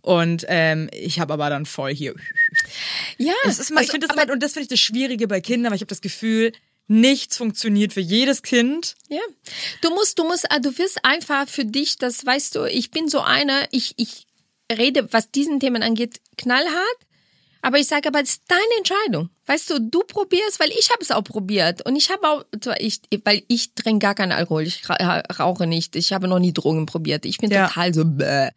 [0.02, 2.14] Und ähm, ich habe aber dann voll hier.
[3.18, 4.80] Ja, Das ist mal, ich also, finde das aber- immer, und das finde ich das
[4.80, 6.52] Schwierige bei Kindern, weil ich habe das Gefühl,
[6.88, 8.96] nichts funktioniert für jedes Kind.
[9.10, 9.22] Ja,
[9.82, 13.08] du musst, du musst, äh, du wirst einfach für dich, das weißt du, ich bin
[13.08, 14.26] so einer, ich, ich
[14.72, 16.98] rede, was diesen Themen angeht, knallhart,
[17.62, 19.30] aber ich sage, aber es ist deine Entscheidung.
[19.46, 22.44] Weißt du, du probierst, weil ich habe es auch probiert und ich habe auch,
[22.80, 26.52] ich, weil ich trinke gar keinen Alkohol, ich ra- rauche nicht, ich habe noch nie
[26.54, 27.68] Drogen probiert, ich bin Ja.
[27.68, 28.50] total so, bäh.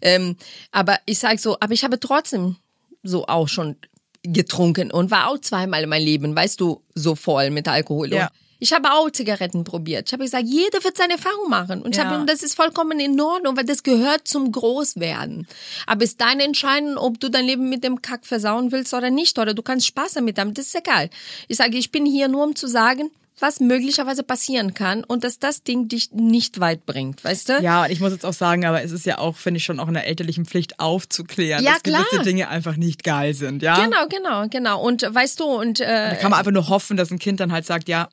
[0.00, 0.36] Ähm,
[0.70, 2.56] aber ich sage so, aber ich habe trotzdem
[3.04, 3.76] so auch schon
[4.22, 8.12] getrunken und war auch zweimal in meinem Leben, weißt du, so voll mit Alkohol.
[8.12, 8.30] Ja.
[8.60, 10.08] Ich habe auch Zigaretten probiert.
[10.08, 11.82] Ich habe gesagt, jeder wird seine Erfahrung machen.
[11.82, 12.08] Und ich Ja.
[12.08, 15.46] habe, das ist vollkommen in Ordnung, weil das gehört zum Großwerden.
[15.86, 19.10] Aber es ist deine Entscheidung, ob du dein Leben mit dem Kack versauen willst oder
[19.10, 19.38] nicht.
[19.38, 20.54] Oder du kannst Spaß damit haben.
[20.54, 21.10] Das ist egal.
[21.48, 23.10] Ich sage, ich bin hier nur, um zu sagen,
[23.40, 27.60] was möglicherweise passieren kann und dass das Ding dich nicht weit bringt, weißt du?
[27.62, 29.80] Ja, und ich muss jetzt auch sagen, aber es ist ja auch, finde ich, schon
[29.80, 32.22] auch in der elterlichen Pflicht aufzuklären, Ja, dass gewisse klar.
[32.24, 33.84] Dinge einfach nicht geil sind, ja?
[33.84, 34.80] Genau, genau, genau.
[34.82, 37.50] Und weißt du, und Da äh, kann man einfach nur hoffen, dass ein Kind dann
[37.52, 38.08] halt sagt, ja,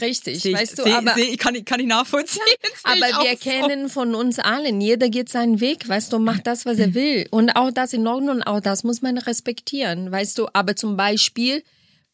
[0.00, 2.40] richtig, ich, weißt du, seh, aber seh, kann, ich- kann ich nachvollziehen.
[2.62, 6.64] Seh Aber wir kennen von uns allen, jeder geht seinen Weg, weißt du, macht das,
[6.64, 7.26] was er will.
[7.30, 10.46] Und auch das in Ordnung, auch das muss man respektieren, weißt du.
[10.52, 11.62] Aber zum Beispiel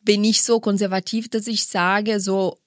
[0.03, 2.59] bin ich so konservativ, dass ich sage, so,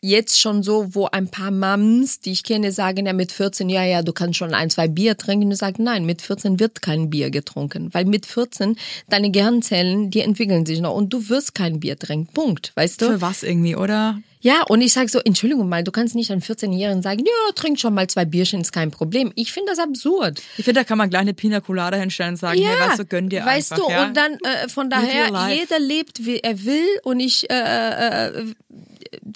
[0.00, 3.84] jetzt schon so, wo ein paar Mums, die ich kenne, sagen ja mit 14, ja,
[3.84, 5.50] ja, du kannst schon ein, zwei Bier trinken.
[5.50, 7.92] Ich sage, nein, mit 14 wird kein Bier getrunken.
[7.92, 8.76] Weil mit 14
[9.08, 12.32] deine Gehirnzellen, die entwickeln sich noch und du wirst kein Bier trinken.
[12.32, 13.06] Punkt, weißt du?
[13.06, 14.20] Für was irgendwie, oder?
[14.40, 17.78] Ja, und ich sage so, Entschuldigung mal, du kannst nicht einem 14-Jährigen sagen, ja, trink
[17.78, 19.32] schon mal zwei Bierchen, ist kein Problem.
[19.34, 20.40] Ich finde das absurd.
[20.56, 22.98] Ich finde, da kann man gleich eine Pina Colada hinstellen und sagen, ja, hey, weißt
[23.00, 23.86] du, gönn dir weißt einfach.
[23.86, 24.06] du, ja?
[24.06, 28.54] und dann äh, von daher, jeder lebt, wie er will und ich, äh, äh,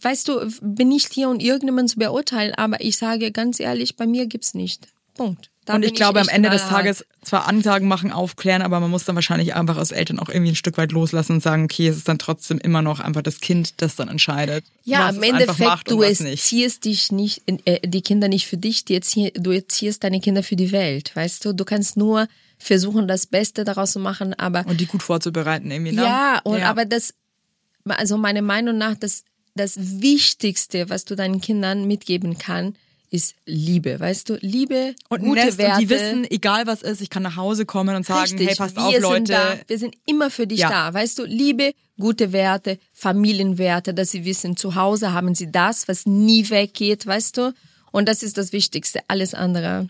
[0.02, 4.06] weißt du, bin nicht hier, um irgendjemanden zu beurteilen, aber ich sage ganz ehrlich, bei
[4.06, 4.88] mir gibt's nicht.
[5.14, 5.51] Punkt.
[5.64, 6.84] Da und ich glaube, am echt Ende des knallhart.
[6.84, 10.50] Tages zwar Ansagen machen, aufklären, aber man muss dann wahrscheinlich einfach als Eltern auch irgendwie
[10.52, 13.38] ein Stück weit loslassen und sagen, okay, es ist dann trotzdem immer noch einfach das
[13.40, 14.64] Kind, das dann entscheidet.
[14.82, 16.30] Ja, es es einfach Endeffekt, du was nicht.
[16.30, 20.42] erziehst dich nicht, äh, die Kinder nicht für dich, die erzie du erziehst deine Kinder
[20.42, 21.52] für die Welt, weißt du?
[21.52, 22.26] Du kannst nur
[22.58, 26.02] versuchen, das Beste daraus zu machen, aber Und die gut vorzubereiten irgendwie, ne?
[26.02, 27.14] ja, und aber das,
[27.84, 29.22] also meiner Meinung nach, das,
[29.54, 32.74] das Wichtigste, was du deinen Kindern mitgeben kann,
[33.12, 34.38] ist Liebe, weißt du?
[34.40, 35.74] Liebe, Und gute Nest Werte.
[35.74, 38.54] und die wissen, egal was ist, ich kann nach Hause kommen und sagen, Richtig, hey,
[38.56, 39.32] passt auf, Leute.
[39.32, 39.58] Da.
[39.66, 40.70] Wir sind immer für dich Ja.
[40.70, 40.94] da.
[40.94, 46.06] Weißt du, Liebe, gute Werte, Familienwerte, dass sie wissen, zu Hause haben sie das, was
[46.06, 47.52] nie weggeht, weißt du?
[47.90, 49.00] Und das ist das Wichtigste.
[49.08, 49.88] Alles andere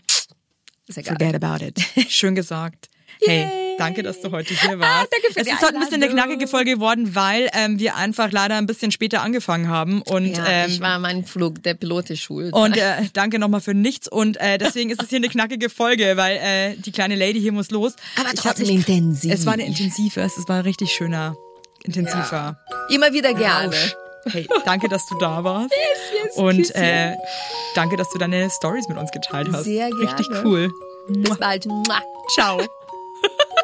[0.87, 1.15] ist egal.
[1.17, 1.79] Forget about it.
[2.09, 2.89] Schön gesagt.
[3.25, 3.47] Hey,
[3.77, 5.09] danke, dass du heute hier warst.
[5.11, 8.31] danke für es ist heute ein bisschen eine knackige Folge geworden, weil ähm, wir einfach
[8.31, 10.01] leider ein bisschen später angefangen haben.
[10.01, 12.53] Und, Ja, ähm, ich war mein Flug, der Pilot ist schuld.
[12.53, 14.07] und äh, danke nochmal für nichts.
[14.07, 17.51] Und äh, deswegen ist es hier eine knackige Folge, weil äh, die kleine Lady hier
[17.51, 17.95] muss los.
[18.19, 19.33] Aber trotzdem intensiv.
[19.33, 21.35] Es war eine intensive, es war ein richtig schöner,
[21.83, 22.57] intensiver
[22.89, 23.67] Immer wieder gerne.
[23.67, 23.95] Rausch.
[24.25, 25.73] Hey, danke, dass du da warst.
[26.35, 27.13] und äh,
[27.75, 29.65] danke, dass du deine Stories mit uns geteilt hast.
[29.65, 30.03] Sehr gerne.
[30.03, 30.71] Richtig cool.
[31.09, 31.67] Bis bald.
[32.33, 32.61] Ciao.